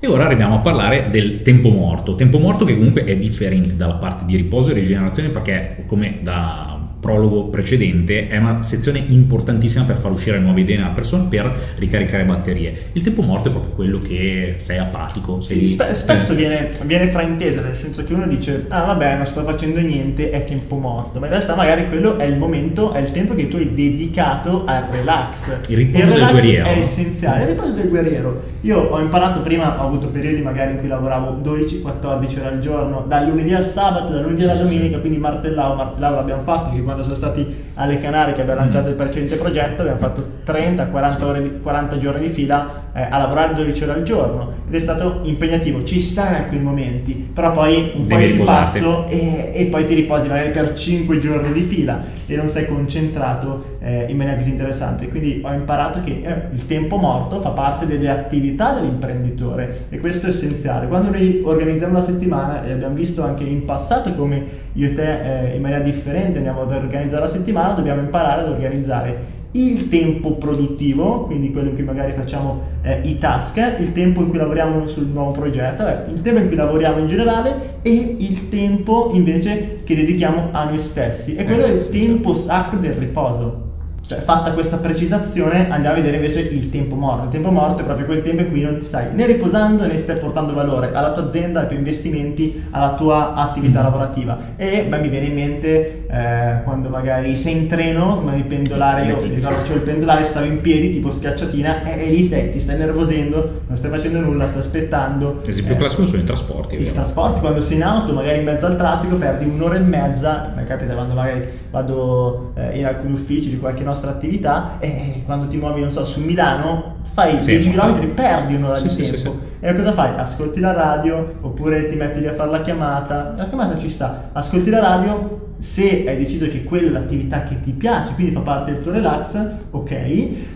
E 0.00 0.08
ora 0.08 0.24
arriviamo 0.24 0.56
a 0.56 0.58
parlare 0.58 1.06
del 1.12 1.42
tempo 1.42 1.68
morto. 1.68 2.16
Tempo 2.16 2.40
morto 2.40 2.64
che 2.64 2.74
comunque 2.76 3.04
è 3.04 3.16
differente 3.16 3.76
dalla 3.76 3.94
parte 3.94 4.24
di 4.24 4.34
riposo 4.34 4.70
e 4.70 4.74
rigenerazione 4.74 5.28
perché, 5.28 5.84
come 5.86 6.18
da 6.22 6.71
prologo 7.02 7.46
precedente, 7.46 8.28
è 8.28 8.36
una 8.36 8.62
sezione 8.62 9.02
importantissima 9.08 9.82
per 9.82 9.96
far 9.96 10.12
uscire 10.12 10.38
nuove 10.38 10.60
idee 10.60 10.76
nella 10.76 10.90
persona 10.90 11.24
per 11.24 11.74
ricaricare 11.76 12.24
batterie. 12.24 12.90
Il 12.92 13.02
tempo 13.02 13.22
morto 13.22 13.48
è 13.48 13.50
proprio 13.50 13.72
quello 13.72 13.98
che 13.98 14.54
sei 14.58 14.78
apatico. 14.78 15.40
Sei 15.40 15.66
Sì, 15.66 15.66
spe- 15.66 15.94
spesso 15.94 16.32
viene, 16.32 16.70
viene 16.84 17.08
frainteso, 17.08 17.60
nel 17.60 17.74
senso 17.74 18.04
che 18.04 18.14
uno 18.14 18.28
dice, 18.28 18.66
ah 18.68 18.84
vabbè, 18.84 19.16
non 19.16 19.26
sto 19.26 19.42
facendo 19.42 19.80
niente, 19.80 20.30
è 20.30 20.44
tempo 20.44 20.76
morto, 20.76 21.18
ma 21.18 21.26
in 21.26 21.32
realtà 21.32 21.56
magari 21.56 21.88
quello 21.88 22.18
è 22.18 22.24
il 22.24 22.36
momento, 22.36 22.92
è 22.92 23.00
il 23.00 23.10
tempo 23.10 23.34
che 23.34 23.48
tu 23.48 23.56
hai 23.56 23.74
dedicato 23.74 24.62
al 24.64 24.84
relax. 24.88 25.56
Il 25.66 25.76
riposo 25.78 26.04
del 26.04 26.14
relax 26.14 26.30
guerriero. 26.30 26.68
È 26.68 26.78
essenziale, 26.78 27.42
il 27.42 27.48
riposo 27.48 27.72
del 27.72 27.88
guerriero. 27.88 28.42
Io 28.60 28.78
ho 28.78 29.00
imparato 29.00 29.40
prima, 29.40 29.82
ho 29.82 29.88
avuto 29.88 30.08
periodi 30.10 30.40
magari 30.40 30.74
in 30.74 30.78
cui 30.78 30.86
lavoravo 30.86 31.40
12-14 31.42 32.38
ore 32.38 32.46
al 32.46 32.60
giorno, 32.60 33.04
dal 33.08 33.26
lunedì 33.26 33.52
al 33.54 33.66
sabato, 33.66 34.12
dal 34.12 34.22
lunedì 34.22 34.44
alla 34.44 34.54
sì, 34.54 34.62
domenica, 34.62 34.94
sì. 34.94 35.00
quindi 35.00 35.18
martellavo, 35.18 35.74
martellavo 35.74 36.14
l'abbiamo 36.14 36.42
fatto, 36.42 36.70
che 36.70 36.80
quando 36.92 37.02
sono 37.02 37.14
stati 37.14 37.71
alle 37.82 37.98
Canarie 37.98 38.34
che 38.34 38.40
abbiamo 38.42 38.60
Mm. 38.60 38.64
lanciato 38.64 38.88
il 38.88 38.94
precedente 38.94 39.36
progetto, 39.36 39.80
abbiamo 39.82 39.98
fatto 39.98 40.26
30-40 40.44 41.24
ore 41.24 41.42
di- 41.42 41.60
40 41.60 41.98
giorni 41.98 42.26
di 42.28 42.32
fila 42.32 42.80
eh, 42.94 43.06
a 43.10 43.18
lavorare 43.18 43.54
12 43.54 43.82
ore 43.84 43.92
al 43.94 44.02
giorno 44.02 44.52
ed 44.68 44.74
è 44.74 44.78
stato 44.78 45.20
impegnativo, 45.24 45.82
ci 45.84 46.00
sta 46.00 46.28
in 46.28 46.34
alcuni 46.34 46.60
momenti, 46.60 47.12
però 47.32 47.52
poi 47.52 47.90
un 47.94 48.06
po' 48.06 48.16
di 48.16 48.42
pazzo 48.44 49.06
e, 49.08 49.52
e 49.54 49.64
poi 49.66 49.86
ti 49.86 49.94
riposi 49.94 50.28
magari 50.28 50.50
per 50.50 50.74
5 50.74 51.18
giorni 51.18 51.52
di 51.52 51.62
fila 51.62 52.00
e 52.26 52.36
non 52.36 52.48
sei 52.48 52.66
concentrato 52.66 53.76
eh, 53.80 54.06
in 54.08 54.16
maniera 54.16 54.38
così 54.38 54.50
interessante. 54.50 55.08
Quindi 55.08 55.40
ho 55.44 55.52
imparato 55.52 56.00
che 56.02 56.20
eh, 56.22 56.34
il 56.54 56.66
tempo 56.66 56.96
morto 56.96 57.40
fa 57.40 57.50
parte 57.50 57.86
delle 57.86 58.08
attività 58.08 58.72
dell'imprenditore 58.72 59.86
e 59.90 59.98
questo 59.98 60.26
è 60.26 60.28
essenziale. 60.30 60.86
Quando 60.86 61.10
noi 61.10 61.42
organizziamo 61.44 61.92
una 61.94 62.02
settimana, 62.02 62.64
e 62.64 62.72
abbiamo 62.72 62.94
visto 62.94 63.22
anche 63.24 63.44
in 63.44 63.64
passato 63.64 64.12
come 64.14 64.60
io 64.74 64.86
e 64.88 64.94
te 64.94 65.50
eh, 65.52 65.56
in 65.56 65.62
maniera 65.62 65.82
differente 65.82 66.38
andiamo 66.38 66.62
ad 66.62 66.70
organizzare 66.72 67.22
la 67.22 67.28
settimana, 67.28 67.71
dobbiamo 67.74 68.00
imparare 68.00 68.42
ad 68.42 68.48
organizzare 68.48 69.40
il 69.54 69.88
tempo 69.90 70.32
produttivo, 70.36 71.24
quindi 71.26 71.52
quello 71.52 71.68
in 71.68 71.74
cui 71.74 71.84
magari 71.84 72.12
facciamo 72.12 72.62
eh, 72.82 73.00
i 73.02 73.18
task, 73.18 73.58
il 73.80 73.92
tempo 73.92 74.22
in 74.22 74.30
cui 74.30 74.38
lavoriamo 74.38 74.86
sul 74.86 75.06
nuovo 75.06 75.32
progetto, 75.32 75.86
eh, 75.86 76.10
il 76.10 76.22
tempo 76.22 76.40
in 76.40 76.46
cui 76.46 76.56
lavoriamo 76.56 76.98
in 77.00 77.06
generale 77.08 77.80
e 77.82 78.16
il 78.18 78.48
tempo 78.48 79.10
invece 79.12 79.80
che 79.84 79.94
dedichiamo 79.94 80.48
a 80.52 80.64
noi 80.64 80.78
stessi. 80.78 81.34
E 81.34 81.44
quello 81.44 81.64
Eh, 81.64 81.66
è 81.66 81.70
il 81.72 81.88
tempo 81.90 82.34
sacro 82.34 82.78
del 82.78 82.92
riposo. 82.94 83.60
Cioè, 84.04 84.18
fatta 84.20 84.52
questa 84.52 84.78
precisazione, 84.78 85.70
andiamo 85.70 85.94
a 85.96 86.00
vedere 86.00 86.16
invece 86.16 86.40
il 86.40 86.70
tempo 86.70 86.96
morto. 86.96 87.24
Il 87.26 87.30
tempo 87.30 87.50
morto 87.50 87.82
è 87.82 87.84
proprio 87.84 88.04
quel 88.04 88.20
tempo 88.22 88.42
in 88.42 88.50
cui 88.50 88.60
non 88.60 88.78
ti 88.78 88.84
stai 88.84 89.06
né 89.14 89.26
riposando 89.26 89.86
né 89.86 89.96
stai 89.96 90.16
portando 90.18 90.52
valore 90.54 90.90
alla 90.92 91.12
tua 91.12 91.24
azienda, 91.24 91.60
ai 91.60 91.66
tuoi 91.66 91.78
investimenti, 91.78 92.64
alla 92.70 92.94
tua 92.94 93.34
attività 93.34 93.80
Mm. 93.80 93.84
lavorativa. 93.84 94.38
E 94.56 94.86
beh, 94.88 94.98
mi 94.98 95.08
viene 95.08 95.26
in 95.26 95.34
mente 95.34 96.01
eh, 96.14 96.62
quando 96.64 96.90
magari 96.90 97.34
sei 97.36 97.56
in 97.56 97.68
treno, 97.68 98.16
come 98.18 98.36
il 98.36 98.44
pendolare, 98.44 99.06
io 99.06 99.22
ricordo 99.22 99.56
facevo 99.60 99.76
il 99.76 99.80
pendolare, 99.82 100.24
stavo 100.24 100.44
in 100.44 100.60
piedi 100.60 100.92
tipo 100.92 101.10
schiacciatina 101.10 101.84
e, 101.84 102.06
e 102.06 102.10
lì 102.10 102.22
sei, 102.22 102.52
ti 102.52 102.60
stai 102.60 102.76
nervosendo, 102.76 103.62
non 103.66 103.76
stai 103.78 103.90
facendo 103.90 104.20
nulla, 104.20 104.46
stai 104.46 104.58
aspettando. 104.60 105.40
L'esempio 105.42 105.72
Eh, 105.72 105.78
classico 105.78 106.04
sono 106.04 106.20
i 106.20 106.24
trasporti. 106.24 106.76
vero. 106.76 106.92
trasporto, 106.92 107.40
quando 107.40 107.62
sei 107.62 107.76
in 107.76 107.84
auto, 107.84 108.12
magari 108.12 108.38
in 108.40 108.44
mezzo 108.44 108.66
al 108.66 108.76
traffico, 108.76 109.16
perdi 109.16 109.46
un'ora 109.46 109.76
e 109.76 109.80
mezza. 109.80 110.52
Mi 110.54 110.64
capita 110.64 110.92
quando 110.92 111.14
magari 111.14 111.48
vado 111.70 112.52
eh, 112.56 112.78
in 112.78 112.84
alcuni 112.84 113.14
uffici 113.14 113.48
di 113.48 113.58
qualche 113.58 113.82
nostra 113.82 114.10
attività 114.10 114.76
e 114.80 115.22
quando 115.24 115.48
ti 115.48 115.56
muovi, 115.56 115.80
non 115.80 115.90
so, 115.90 116.04
su 116.04 116.20
Milano, 116.20 116.96
fai 117.14 117.38
Sì, 117.42 117.58
10 117.58 117.70
ma- 117.74 117.90
km, 117.90 118.08
perdi 118.08 118.54
un'ora 118.56 118.76
Sì, 118.76 118.82
di 118.94 119.04
sì, 119.04 119.10
tempo. 119.12 119.36
E 119.60 119.74
cosa 119.74 119.92
fai? 119.92 120.10
Ascolti 120.18 120.60
la 120.60 120.72
radio 120.72 121.36
oppure 121.40 121.88
ti 121.88 121.94
metti 121.94 122.20
lì 122.20 122.26
a 122.26 122.34
fare 122.34 122.50
la 122.50 122.60
chiamata. 122.60 123.32
La 123.34 123.46
chiamata 123.46 123.78
ci 123.78 123.88
sta. 123.88 124.28
Ascolti 124.32 124.68
la 124.68 124.80
radio. 124.80 125.40
Se 125.62 126.04
hai 126.08 126.16
deciso 126.16 126.48
che 126.48 126.64
quella 126.64 126.88
è 126.88 126.90
l'attività 126.90 127.44
che 127.44 127.60
ti 127.60 127.70
piace, 127.70 128.14
quindi 128.14 128.32
fa 128.32 128.40
parte 128.40 128.72
del 128.72 128.82
tuo 128.82 128.90
relax, 128.90 129.38
ok, 129.70 129.90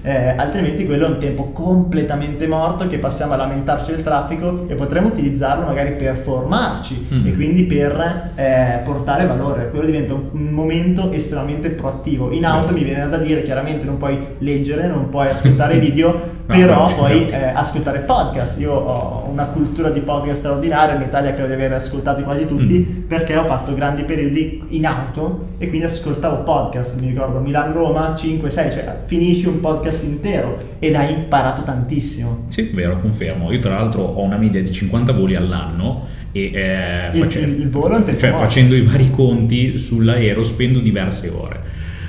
eh, 0.03 0.35
altrimenti 0.37 0.85
quello 0.85 1.07
è 1.07 1.09
un 1.11 1.19
tempo 1.19 1.45
completamente 1.53 2.49
morto 2.49 2.89
che 2.89 2.99
passiamo 2.99 3.35
a 3.35 3.37
lamentarci 3.37 3.93
del 3.93 4.03
traffico 4.03 4.65
e 4.67 4.75
potremmo 4.75 5.07
utilizzarlo 5.07 5.65
magari 5.65 5.93
per 5.93 6.17
formarci 6.17 7.07
Mm. 7.13 7.27
e 7.27 7.35
quindi 7.35 7.63
per 7.65 8.31
eh, 8.35 8.81
portare 8.85 9.27
valore. 9.27 9.71
Quello 9.71 9.87
diventa 9.87 10.15
un, 10.15 10.49
momento 10.51 11.13
estremamente 11.13 11.71
proattivo. 11.71 12.33
In 12.33 12.45
auto 12.45 12.73
mi 12.73 12.83
viene 12.83 13.09
da 13.09 13.19
dire, 13.19 13.43
chiaramente 13.45 13.85
non 13.85 13.99
puoi 13.99 14.19
leggere, 14.39 14.89
non 14.89 15.09
puoi 15.09 15.29
ascoltare 15.29 15.79
video, 15.79 16.35
No, 16.47 16.55
però 16.55 16.87
sì, 16.87 16.95
puoi 16.95 17.29
eh, 17.29 17.45
ascoltare 17.55 18.01
podcast. 18.01 18.59
Io 18.61 18.73
ho 18.73 19.29
una 19.31 19.45
cultura 19.47 19.91
di 19.91 20.01
podcast 20.01 20.39
straordinaria, 20.39 20.95
in 20.95 21.03
Italia 21.03 21.33
credo 21.33 21.49
di 21.49 21.55
aver 21.55 21.73
ascoltati 21.75 22.23
quasi 22.23 22.47
tutti, 22.47 22.75
Mm. 22.89 23.03
perché 23.09 23.37
ho 23.37 23.45
fatto 23.45 23.75
grandi 23.75 24.03
periodi 24.05 24.63
in 24.69 24.87
auto 24.87 24.95
e 25.59 25.69
quindi 25.69 25.87
ascoltavo 25.87 26.43
podcast. 26.43 26.99
Mi 27.01 27.09
ricordo 27.09 27.39
Milano-Roma 27.41 28.15
5-6, 28.15 28.49
cioè 28.51 28.97
finisci 29.07 29.47
un 29.47 29.61
podcast 29.61 30.03
intero 30.05 30.59
ed 30.79 30.95
hai 30.95 31.13
imparato 31.13 31.63
tantissimo. 31.63 32.45
Sì, 32.49 32.71
vero, 32.75 32.97
confermo. 32.97 33.53
Io 33.53 33.59
tra 33.59 33.75
l'altro 33.75 34.03
ho 34.03 34.23
una 34.23 34.37
media 34.37 34.63
di 34.63 34.73
50 34.73 35.13
voli 35.13 35.35
all'anno 35.35 36.07
e 36.33 36.51
eh, 36.53 37.11
Il- 37.13 37.19
il- 37.43 37.61
il 37.61 37.69
tempo 38.05 38.19
cioè, 38.19 38.31
facendo 38.33 38.75
i 38.75 38.81
vari 38.83 39.11
conti 39.11 39.77
sull'aereo 39.79 40.43
spendo 40.43 40.79
diverse 40.81 41.29
ore. 41.29 41.61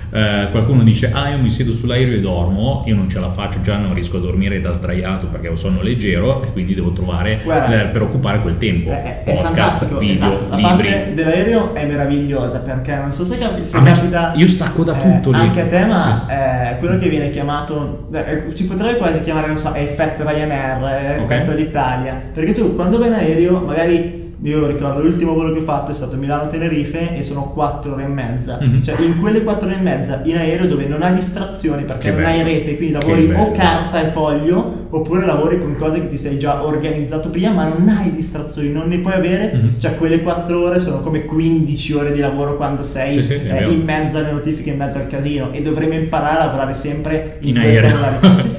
Eh, 0.09 0.47
qualcuno 0.51 0.83
dice 0.83 1.11
ah 1.11 1.29
io 1.29 1.37
mi 1.37 1.49
siedo 1.49 1.73
sull'aereo 1.73 2.15
e 2.15 2.21
dormo 2.21 2.83
io 2.85 2.95
non 2.95 3.09
ce 3.09 3.19
la 3.19 3.29
faccio 3.29 3.61
già 3.61 3.75
non 3.77 3.93
riesco 3.93 4.15
a 4.17 4.19
dormire 4.21 4.61
da 4.61 4.71
sdraiato 4.71 5.27
perché 5.27 5.49
ho 5.49 5.57
sonno 5.57 5.81
leggero 5.81 6.41
e 6.43 6.51
quindi 6.53 6.73
devo 6.73 6.93
trovare 6.93 7.41
Guarda, 7.43 7.83
eh, 7.83 7.85
per 7.87 8.03
occupare 8.03 8.39
quel 8.39 8.57
tempo. 8.57 8.89
È, 8.89 9.23
è- 9.23 9.33
podcast 9.33 9.97
video 9.97 10.13
esatto. 10.13 10.45
La 10.49 10.55
libri. 10.55 10.87
parte 10.87 11.13
dell'aereo 11.13 11.73
è 11.75 11.85
meravigliosa 11.85 12.59
perché 12.59 12.95
non 12.95 13.11
so 13.11 13.25
se, 13.25 13.37
capi- 13.45 13.65
se 13.65 13.81
capita 13.83 14.31
io 14.35 14.47
stacco 14.47 14.83
da 14.85 14.97
eh, 14.97 15.01
tutto 15.01 15.31
lì. 15.31 15.39
anche 15.39 15.61
a 15.61 15.65
te 15.67 15.85
ma 15.85 16.25
eh, 16.73 16.77
quello 16.77 16.97
che 16.97 17.09
viene 17.09 17.29
chiamato 17.29 18.07
si 18.53 18.63
potrebbe 18.65 18.97
quasi 18.97 19.19
chiamare 19.21 19.47
non 19.47 19.57
so 19.57 19.73
effetto 19.73 20.23
Ryanair 20.27 21.19
effetto 21.21 21.51
l'Italia. 21.51 22.21
Perché 22.33 22.53
tu 22.53 22.75
quando 22.75 22.97
vai 22.97 23.09
in 23.09 23.13
aereo 23.13 23.59
magari 23.59 24.26
io 24.47 24.65
ricordo 24.65 25.01
l'ultimo 25.01 25.33
volo 25.33 25.51
che 25.51 25.59
ho 25.59 25.63
fatto 25.63 25.91
è 25.91 25.93
stato 25.93 26.15
Milano-Tenerife 26.15 27.15
e 27.17 27.21
sono 27.23 27.49
4 27.53 27.93
ore 27.93 28.03
e 28.03 28.07
mezza 28.07 28.57
Mhm. 28.61 28.81
cioè 28.83 28.95
in 29.01 29.19
quelle 29.19 29.43
4 29.43 29.67
ore 29.67 29.77
e 29.77 29.81
mezza 29.81 30.21
in 30.23 30.37
aereo 30.37 30.67
dove 30.67 30.85
non 30.87 31.01
hai 31.01 31.13
distrazioni 31.15 31.83
perché 31.83 32.09
Che 32.09 32.13
non 32.13 32.23
bello. 32.23 32.37
hai 32.37 32.43
rete 32.43 32.77
quindi 32.77 32.93
lavori 32.93 33.31
o 33.35 33.51
carta 33.51 34.01
e 34.07 34.11
foglio 34.11 34.85
oppure 34.89 35.25
lavori 35.25 35.59
con 35.59 35.75
cose 35.75 35.99
che 35.99 36.07
ti 36.09 36.17
sei 36.17 36.39
già 36.39 36.63
organizzato 36.65 37.29
prima 37.29 37.51
ma 37.51 37.65
non 37.67 37.89
hai 37.89 38.11
distrazioni, 38.13 38.69
non 38.71 38.87
ne 38.87 38.99
puoi 38.99 39.13
avere, 39.13 39.51
Mhm. 39.53 39.79
cioè 39.79 39.95
quelle 39.97 40.21
4 40.21 40.63
ore 40.63 40.79
sono 40.79 41.01
come 41.01 41.25
15 41.25 41.93
ore 41.93 42.13
di 42.13 42.19
lavoro 42.21 42.55
quando 42.55 42.83
sei 42.83 43.21
Sì, 43.21 43.23
sì, 43.23 43.33
eh, 43.33 43.65
in 43.69 43.83
mezzo 43.83 44.17
alle 44.17 44.31
notifiche, 44.31 44.69
in 44.69 44.77
mezzo 44.77 44.97
al 44.97 45.07
casino 45.07 45.51
e 45.51 45.61
dovremmo 45.61 45.93
imparare 45.95 46.39
a 46.39 46.45
lavorare 46.45 46.73
sempre 46.73 47.37
in, 47.41 47.55
In 47.57 47.61
questa 47.61 47.87
modalità. 47.95 48.35
Sì. 48.47 48.56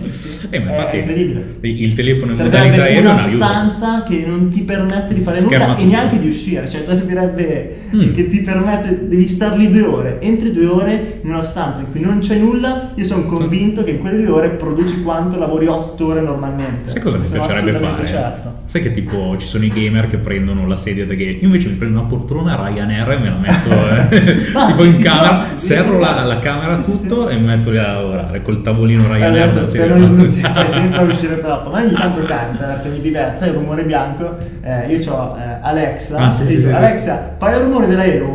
Eh, 0.50 0.58
ma 0.61 0.70
È- 0.70 0.74
infatti 0.76 0.96
è 0.96 1.00
incredibile. 1.00 1.56
il 1.61 1.94
telefono 1.94 2.32
in 2.32 2.38
modalità 2.38 2.82
aereo 2.82 2.96
è 2.96 3.00
una 3.00 3.16
stanza 3.18 4.02
che 4.02 4.24
non 4.26 4.48
ti 4.50 4.62
permette 4.62 5.14
di 5.14 5.20
fare 5.20 5.40
nulla 5.42 5.76
e 5.76 5.84
neanche 5.84 6.18
di 6.18 6.28
uscire, 6.28 6.68
cioè 6.68 6.84
servirebbe 6.87 7.76
Mm. 7.94 8.12
che 8.12 8.28
ti 8.28 8.42
permette, 8.42 9.08
devi 9.08 9.26
star 9.28 9.56
lì 9.56 9.70
due 9.70 9.82
ore, 9.82 10.20
entri 10.20 10.52
due 10.52 10.66
ore 10.66 11.20
in 11.22 11.30
una 11.30 11.42
stanza 11.42 11.80
in 11.80 11.90
cui 11.90 12.00
non 12.00 12.18
c'è 12.20 12.37
nulla, 12.37 12.92
io 12.94 13.04
sono 13.04 13.24
convinto 13.24 13.82
che 13.84 13.90
in 13.92 13.98
quelle 14.00 14.18
due 14.18 14.28
ore 14.30 14.50
produci 14.50 15.02
quanto 15.02 15.38
lavori 15.38 15.66
otto 15.66 16.06
ore 16.06 16.20
normalmente. 16.20 16.88
Sai 16.90 17.00
cosa 17.00 17.16
mi 17.18 17.26
Sono 17.26 17.44
piacerebbe 17.46 17.78
fare? 17.78 18.06
Certo. 18.06 18.58
Sai 18.68 18.83
che 18.83 18.92
tipo 18.92 19.35
ci 19.38 19.46
sono 19.46 19.64
i 19.64 19.68
gamer 19.72 20.09
che 20.09 20.18
prendono 20.18 20.66
la 20.66 20.76
sedia 20.76 21.07
da 21.07 21.14
game. 21.14 21.31
Io 21.31 21.38
invece 21.46 21.68
mi 21.68 21.76
prendo 21.76 22.00
una 22.00 22.07
poltrona 22.09 22.54
Ryanair 22.54 23.11
e 23.12 23.16
me 23.16 23.31
la 23.31 23.37
metto 23.37 23.70
eh, 23.70 24.52
Ah, 24.52 24.66
tipo 24.66 24.85
in 24.85 24.98
camera, 25.00 25.46
serro 25.54 25.98
la, 25.98 26.22
la 26.24 26.38
camera 26.38 26.83
Sì, 26.83 26.94
sì, 26.94 27.07
tutto 27.07 27.28
sì. 27.28 27.35
e 27.35 27.38
mi 27.38 27.46
metto 27.46 27.70
lì 27.70 27.78
a 27.78 27.92
lavorare 27.92 28.42
col 28.42 28.61
tavolino 28.61 29.04
Ryanair. 29.11 29.42
Adesso 29.42 29.68
senza 29.68 29.87
per 29.87 29.96
non, 29.96 30.31
senza 30.31 31.00
uscire 31.00 31.40
troppo, 31.40 31.70
ma 31.70 31.81
ogni 31.81 31.92
tanto 31.94 32.22
canta 32.24 32.64
perché 32.66 32.88
mi 32.90 33.00
diverte, 33.00 33.38
sai 33.38 33.48
il 33.48 33.54
rumore 33.54 33.85
bianco, 33.85 34.37
eh, 34.62 34.94
io 34.94 35.12
ho 35.14 35.37
Alexa, 35.62 36.18
Ah, 36.18 36.31
sì. 36.31 36.70
Alexa 36.70 37.37
fai 37.38 37.54
il 37.54 37.61
rumore 37.62 37.87
dell'aereo, 37.87 38.26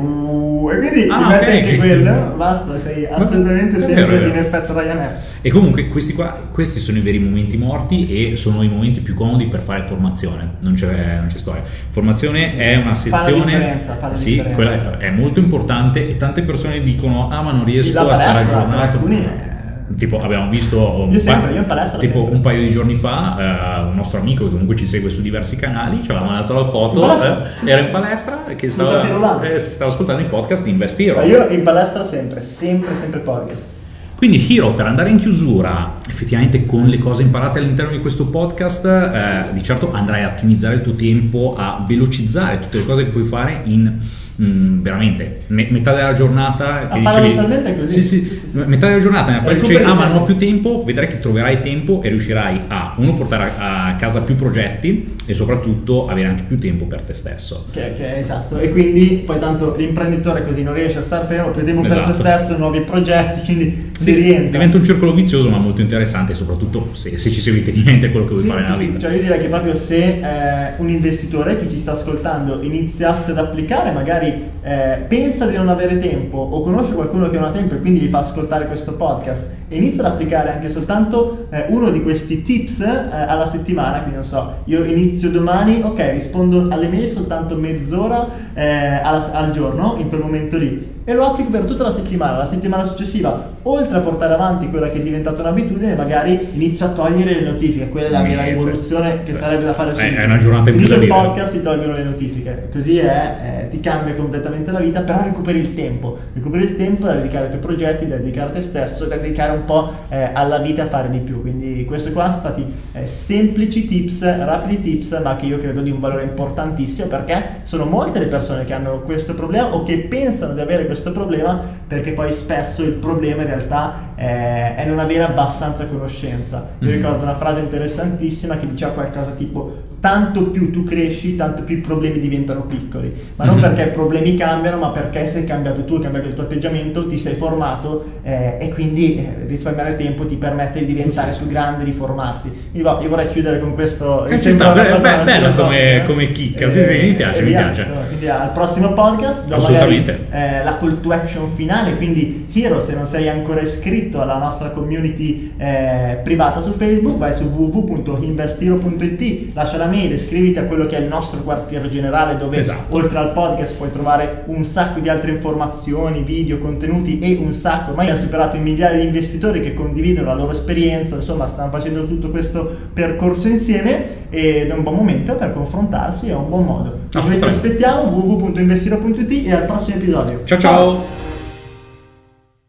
uh, 0.64 0.70
e 0.72 0.78
quindi 0.78 1.08
Ah, 1.10 1.18
ti 1.18 1.24
metti 1.28 1.46
ok. 1.46 1.52
anche 1.52 1.78
quello, 1.78 2.34
basta, 2.38 2.78
sei 2.78 3.06
assolutamente 3.06 3.78
vero, 3.78 3.86
sempre 3.94 4.06
vero. 4.18 4.28
in 4.28 4.36
effetto 4.36 4.80
Ryanair. 4.80 5.12
E 5.42 5.50
comunque 5.52 5.88
questi 5.90 6.14
qua, 6.14 6.48
questi 6.52 6.80
sono 6.80 6.98
i 6.98 7.02
veri 7.02 7.20
momenti 7.20 7.58
morti 7.58 8.32
e 8.32 8.36
sono 8.36 8.62
i 8.64 8.70
momenti 8.70 9.02
più 9.02 9.14
comodi 9.14 9.48
per 9.48 9.62
fare 9.62 9.84
formazione, 9.86 10.54
non 10.64 10.74
c'è, 10.76 11.16
non 11.18 11.28
c'è 11.28 11.38
storia. 11.38 11.64
Formazione 11.90 12.48
Sì. 12.48 12.58
è 12.58 12.76
una 12.76 12.94
Fa 12.94 13.10
la 13.18 13.22
sezione, 13.22 13.44
differenza, 13.46 13.96
fa 14.00 14.08
la 14.10 14.16
sì, 14.16 14.26
differenza. 14.36 14.56
quella 14.56 14.98
è, 15.00 15.06
è 15.06 15.10
molto 15.12 15.40
importante 15.40 16.08
e 16.08 16.18
tante 16.18 16.42
persone 16.44 16.82
dicono 16.82 17.30
ah 17.30 17.42
ma 17.42 17.52
non 17.52 17.66
riesco 17.66 18.00
a 18.00 18.16
stare 18.16 18.40
aggiornato. 18.40 18.98
alcuni 18.98 19.24
è- 19.24 19.52
Tipo 19.98 20.22
abbiamo 20.22 20.50
visto 20.50 20.78
un 20.80 21.20
sempre, 21.20 21.62
palestra 21.62 22.00
tipo 22.00 22.28
un 22.30 22.42
paio 22.42 22.62
di 22.62 22.72
giorni 22.72 22.96
fa 22.96 23.80
eh, 23.80 23.82
un 23.84 23.96
nostro 23.96 24.20
amico 24.20 24.46
che 24.46 24.52
comunque 24.52 24.76
ci 24.76 24.88
segue 24.88 25.10
su 25.10 25.22
diversi 25.22 25.56
canali 25.56 26.02
ci 26.02 26.12
aveva 26.12 26.26
mandato 26.26 26.54
la 26.54 26.66
foto, 26.66 27.22
eh, 27.22 27.70
era 27.70 27.82
in 27.82 27.92
palestra 27.92 28.44
che 28.56 28.70
stava, 28.70 29.42
eh, 29.42 29.60
stava 29.60 29.92
ascoltando 29.92 30.22
il 30.22 30.30
podcast 30.30 30.64
di 30.64 30.70
Invest 30.70 31.00
Hero. 31.00 31.18
Ma 31.18 31.24
io 31.24 31.48
in 31.50 31.64
palestra 31.64 32.04
sempre, 32.04 32.42
sempre, 32.42 32.96
sempre 32.96 33.20
podcast. 33.20 33.72
Quindi 34.16 34.54
Hiro, 34.54 34.74
per 34.74 34.86
andare 34.86 35.10
in 35.10 35.20
chiusura, 35.20 35.96
effettivamente 36.08 36.66
con 36.66 36.86
le 36.86 36.98
cose 36.98 37.24
imparate 37.24 37.60
all'interno 37.60 37.92
di 37.92 38.00
questo 38.00 38.28
podcast, 38.28 38.86
eh, 38.86 39.44
di 39.52 39.62
certo 39.62 39.92
andrai 39.92 40.24
a 40.24 40.30
ottimizzare 40.30 40.76
il 40.76 40.82
tuo 40.82 40.94
tempo, 40.94 41.56
a 41.58 41.84
velocizzare 41.86 42.62
tutte 42.62 42.78
le 42.78 42.86
cose 42.86 43.04
che 43.04 43.10
puoi 43.10 43.26
fare 43.26 43.62
in 43.66 44.00
mm, 44.42 44.82
veramente 44.82 45.42
me- 45.48 45.68
metà 45.70 45.94
della 45.94 46.14
giornata. 46.14 46.90
Ah, 46.90 46.98
paradossalmente 47.00 47.70
è 47.70 47.80
così. 47.80 48.02
Sì, 48.02 48.26
sì, 48.26 48.36
Sì, 48.36 48.58
metà 48.66 48.88
della 48.88 49.02
giornata 49.02 49.32
nella 49.32 49.44
quale 49.44 49.60
dicevi, 49.60 49.84
ah 49.84 49.94
ma 49.94 50.08
non 50.08 50.18
ho 50.18 50.24
tempo." 50.24 50.24
più 50.26 50.36
tempo, 50.36 50.84
vedrai 50.84 51.08
che 51.08 51.20
troverai 51.20 51.62
tempo 51.62 52.02
e 52.02 52.10
riuscirai 52.10 52.62
a, 52.68 52.94
uno, 52.98 53.14
portare 53.14 53.52
a, 53.58 53.88
a 53.88 53.96
casa 53.96 54.22
più 54.22 54.36
progetti 54.36 55.16
e 55.26 55.34
soprattutto 55.34 56.08
avere 56.08 56.28
anche 56.28 56.44
più 56.48 56.58
tempo 56.58 56.86
per 56.86 57.02
te 57.02 57.14
stesso. 57.14 57.68
Che, 57.72 57.94
che 57.98 58.16
è 58.16 58.20
esatto, 58.20 58.58
e 58.58 58.72
quindi 58.72 59.24
poi 59.26 59.40
tanto 59.40 59.76
l'imprenditore 59.78 60.44
così 60.44 60.64
non 60.64 60.74
riesce 60.74 61.00
a 61.00 61.02
star 61.02 61.26
fermo, 61.28 61.52
più 61.52 61.64
tempo 61.64 61.82
per 61.82 61.92
se 61.92 61.98
Esatto. 61.98 62.14
stesso, 62.14 62.58
nuovi 62.58 62.82
progetti, 62.82 63.42
quindi 63.46 63.92
si 63.98 64.14
rientra. 64.14 64.52
diventa 64.52 64.78
un 64.78 64.84
circolo 64.84 65.14
vizioso 65.14 65.50
ma 65.50 65.58
molto 65.58 65.82
interessante, 65.82 66.34
soprattutto 66.34 66.90
se, 66.94 67.18
se 67.18 67.32
ci 67.32 67.40
seguite 67.40 67.72
in 67.72 67.84
mente 67.84 68.12
quello 68.12 68.26
che 68.26 68.34
vuoi 68.34 68.46
fare 68.46 68.62
nella 68.62 68.76
vita. 68.76 69.00
Cioè 69.00 69.14
io 69.14 69.22
direi 69.22 69.40
che 69.40 69.48
proprio 69.48 69.76
se 69.76 69.96
eh, 70.20 70.74
un 70.78 70.90
investitore 70.90 71.58
che 71.58 71.70
ci 71.70 71.78
sta 71.80 71.92
ascoltando 71.94 72.60
iniziasse 72.62 73.32
ad 73.32 73.38
applicare, 73.38 73.92
magari 73.92 74.23
eh, 74.26 74.98
pensa 75.08 75.46
di 75.46 75.56
non 75.56 75.70
avere 75.70 75.98
tempo 75.98 76.38
o 76.38 76.62
conosce 76.62 76.94
qualcuno 76.94 77.30
che 77.30 77.38
non 77.38 77.50
ha 77.50 77.52
tempo 77.52 77.74
e 77.76 77.80
quindi 77.80 78.00
gli 78.00 78.10
fa 78.10 78.20
ascoltare 78.20 78.68
questo 78.68 78.94
podcast 78.94 79.50
e 79.68 79.76
inizia 79.76 80.06
ad 80.06 80.12
applicare 80.12 80.52
anche 80.52 80.70
soltanto 80.70 81.48
eh, 81.50 81.66
uno 81.70 81.90
di 81.90 82.02
questi 82.04 82.44
tips 82.44 82.82
eh, 82.82 82.88
alla 83.28 83.46
settimana, 83.48 83.98
quindi 84.00 84.16
non 84.16 84.24
so, 84.24 84.56
io 84.66 84.84
inizio 84.84 85.30
domani, 85.30 85.82
ok, 85.84 86.12
rispondo 86.12 86.68
alle 86.70 86.88
mail 86.88 87.08
soltanto 87.08 87.56
mezz'ora 87.56 88.28
eh, 88.54 89.02
alla- 89.04 89.32
al 89.34 89.52
giorno 89.52 89.96
in 89.98 90.10
quel 90.10 90.22
momento 90.22 90.58
lì 90.58 90.93
e 91.06 91.14
lo 91.14 91.26
applico 91.26 91.50
per 91.50 91.66
tutta 91.66 91.84
la 91.84 91.92
settimana. 91.92 92.38
La 92.38 92.46
settimana 92.46 92.86
successiva, 92.86 93.52
oltre 93.64 93.98
a 93.98 94.00
portare 94.00 94.34
avanti 94.34 94.70
quella 94.70 94.90
che 94.90 95.00
è 95.00 95.02
diventata 95.02 95.42
un'abitudine, 95.42 95.96
magari 95.96 96.50
inizio 96.54 96.86
a 96.86 96.90
togliere 96.90 97.42
le 97.42 97.52
notifiche. 97.52 97.90
Quella 97.90 98.08
è 98.08 98.12
la 98.12 98.22
vera 98.22 98.44
rivoluzione 98.44 99.24
che 99.24 99.34
sarebbe 99.34 99.66
da 99.66 99.74
fare 99.74 99.94
subito. 99.94 100.16
è 100.16 100.26
una 100.26 100.38
giornata 100.38 100.70
in 100.70 100.78
più 100.78 100.88
da 100.88 100.96
il 100.96 101.08
podcast 101.08 101.52
si 101.52 101.62
tolgono 101.62 101.94
le 101.94 102.04
notifiche. 102.04 102.70
Così 102.72 102.98
è, 103.00 103.66
eh, 103.66 103.70
ti 103.70 103.80
cambia 103.82 104.14
completamente 104.16 104.72
la 104.72 104.80
vita, 104.80 105.02
però 105.02 105.24
recuperi 105.24 105.60
il 105.60 105.74
tempo. 105.74 106.18
Recuperi 106.34 106.64
il 106.64 106.78
tempo 106.78 107.06
da 107.06 107.16
dedicare 107.16 107.46
ai 107.46 107.50
tuoi 107.50 107.62
progetti, 107.62 108.08
da 108.08 108.16
dedicare 108.16 108.50
a 108.50 108.54
te 108.54 108.62
stesso, 108.62 109.06
da 109.06 109.18
dedicare 109.18 109.52
un 109.52 109.66
po' 109.66 109.92
eh, 110.10 110.30
alla 110.34 110.60
vita 110.60 110.84
a 110.84 110.88
fare 110.88 111.10
di 111.10 111.20
più. 111.20 111.42
Quindi 111.42 111.84
questi 111.86 112.12
qua 112.14 112.30
sono 112.30 112.40
stati 112.40 112.66
eh, 112.94 113.06
semplici 113.06 113.88
tips, 113.88 114.22
rapidi 114.22 114.82
tips, 114.82 115.20
ma 115.22 115.36
che 115.36 115.48
io 115.48 115.58
credo 115.58 115.82
di 115.82 115.92
un 115.92 116.00
valore 116.00 116.24
importantissimo 116.24 117.08
perché 117.08 117.62
sono 117.64 117.86
molte 117.86 118.20
le 118.20 118.28
persone 118.28 118.64
che 118.64 118.74
hanno 118.74 119.02
questo 119.02 119.34
problema 119.34 119.74
o 119.74 119.84
che 119.84 119.98
pensano 119.98 120.54
di 120.54 120.62
avere 120.62 120.86
questo 120.86 120.93
problema 121.12 121.60
perché 121.88 122.12
poi 122.12 122.32
spesso 122.32 122.82
il 122.84 122.92
problema 122.94 123.42
in 123.42 123.48
realtà 123.48 124.12
eh, 124.16 124.76
è 124.76 124.86
non 124.88 125.00
avere 125.00 125.24
abbastanza 125.24 125.86
conoscenza. 125.86 126.70
Io 126.80 126.90
Mhm. 126.90 126.96
ricordo 126.96 127.24
una 127.24 127.36
frase 127.38 127.60
interessantissima 127.62 128.58
che 128.58 128.68
diceva 128.70 128.92
qualcosa 128.92 129.32
tipo 129.32 129.92
tanto 130.00 130.48
più 130.50 130.70
tu 130.70 130.84
cresci, 130.84 131.38
tanto 131.38 131.64
più 131.64 131.78
i 131.78 131.80
problemi 131.80 132.20
diventano 132.20 132.64
piccoli, 132.64 133.14
ma 133.38 133.46
non 133.46 133.56
Mhm. 133.56 133.62
perché 133.62 133.84
i 133.84 133.92
problemi 133.92 134.36
cambiano, 134.36 134.76
ma 134.78 134.90
perché 134.90 135.26
sei 135.28 135.46
cambiato 135.46 135.86
tu, 135.86 135.96
hai 135.96 136.02
cambiato 136.02 136.28
il 136.28 136.34
tuo 136.34 136.44
atteggiamento, 136.44 137.08
ti 137.08 137.18
sei 137.18 137.36
formato 137.36 138.04
eh, 138.24 138.58
e 138.60 138.70
quindi 138.74 139.16
eh, 139.16 139.46
risparmiare 139.48 139.96
tempo 139.96 140.26
ti 140.26 140.36
permette 140.36 140.80
di 140.80 140.88
diventare 140.94 141.34
più 141.38 141.48
grande, 141.48 141.86
di 141.86 141.94
formarti. 141.94 142.52
Io, 142.74 142.84
vo- 142.84 143.02
io 143.02 143.08
vorrei 143.08 143.30
chiudere 143.30 143.60
con 143.62 143.74
questo. 143.76 144.26
Eh, 144.26 144.32
mi 144.32 144.40
ci 144.42 144.52
sta, 144.52 144.74
be- 144.74 144.82
be- 144.84 144.90
filosofica, 145.00 145.54
come- 145.64 146.04
come 146.06 146.32
chicca, 146.34 146.70
sì, 146.70 146.84
sì, 146.84 146.92
mi 147.02 147.14
piace, 147.14 147.40
e 147.40 147.44
mi 147.44 147.50
piace. 147.52 147.82
Al 148.30 148.52
prossimo 148.52 148.94
podcast 148.94 149.46
do 149.46 149.56
Assolutamente. 149.56 150.28
magari, 150.30 150.60
eh, 150.60 150.64
la 150.64 150.78
call 150.78 151.00
to 151.02 151.12
action 151.12 151.50
finale, 151.50 151.96
quindi 151.96 152.48
Hero 152.54 152.80
se 152.80 152.94
non 152.94 153.06
sei 153.06 153.30
ancora 153.30 153.62
iscritto 153.62 154.22
alla 154.22 154.38
nostra 154.38 154.70
community 154.70 155.54
eh, 155.58 156.20
privata 156.24 156.60
su 156.60 156.72
Facebook 156.72 157.18
vai 157.18 157.34
su 157.34 157.44
www.investiro.it 157.46 159.54
lascia 159.54 159.78
la 159.78 159.86
mail, 159.86 160.12
iscriviti 160.12 160.60
a 160.60 160.64
quello 160.64 160.86
che 160.86 160.98
è 160.98 161.00
il 161.00 161.08
nostro 161.08 161.42
quartiere 161.42 161.90
generale 161.90 162.38
dove 162.38 162.58
Esatto. 162.58 162.96
oltre 162.96 163.18
al 163.18 163.32
podcast 163.32 163.76
puoi 163.76 163.92
trovare 163.92 164.44
un 164.46 164.64
sacco 164.66 165.00
di 165.00 165.10
altre 165.10 165.32
informazioni, 165.32 166.24
video, 166.24 166.60
contenuti 166.60 167.20
e 167.20 167.38
un 167.42 167.54
sacco, 167.54 167.92
ormai 167.92 168.10
ha 168.10 168.18
superato 168.18 168.56
i 168.56 168.60
migliaia 168.60 169.00
di 169.00 169.06
investitori 169.06 169.62
che 169.62 169.74
condividono 169.74 170.28
la 170.28 170.36
loro 170.36 170.52
esperienza, 170.52 171.16
insomma 171.16 171.48
stanno 171.48 171.72
facendo 171.72 172.06
tutto 172.08 172.30
questo 172.30 172.76
percorso 172.94 173.48
insieme 173.48 174.22
ed 174.34 174.70
è 174.70 174.74
un 174.74 174.82
buon 174.82 174.96
momento 174.96 175.36
per 175.36 175.54
confrontarsi, 175.54 176.30
è 176.30 176.34
un 176.34 176.50
buon 176.50 176.66
modo. 176.66 176.98
Noi 177.12 177.38
ti 177.38 177.44
aspettiamo 177.44 178.10
www.investiro.it 178.10 179.48
e 179.48 179.54
al 179.54 179.66
prossimo 179.66 179.98
episodio. 179.98 180.42
Ciao 180.46 180.60
ciao! 180.60 181.23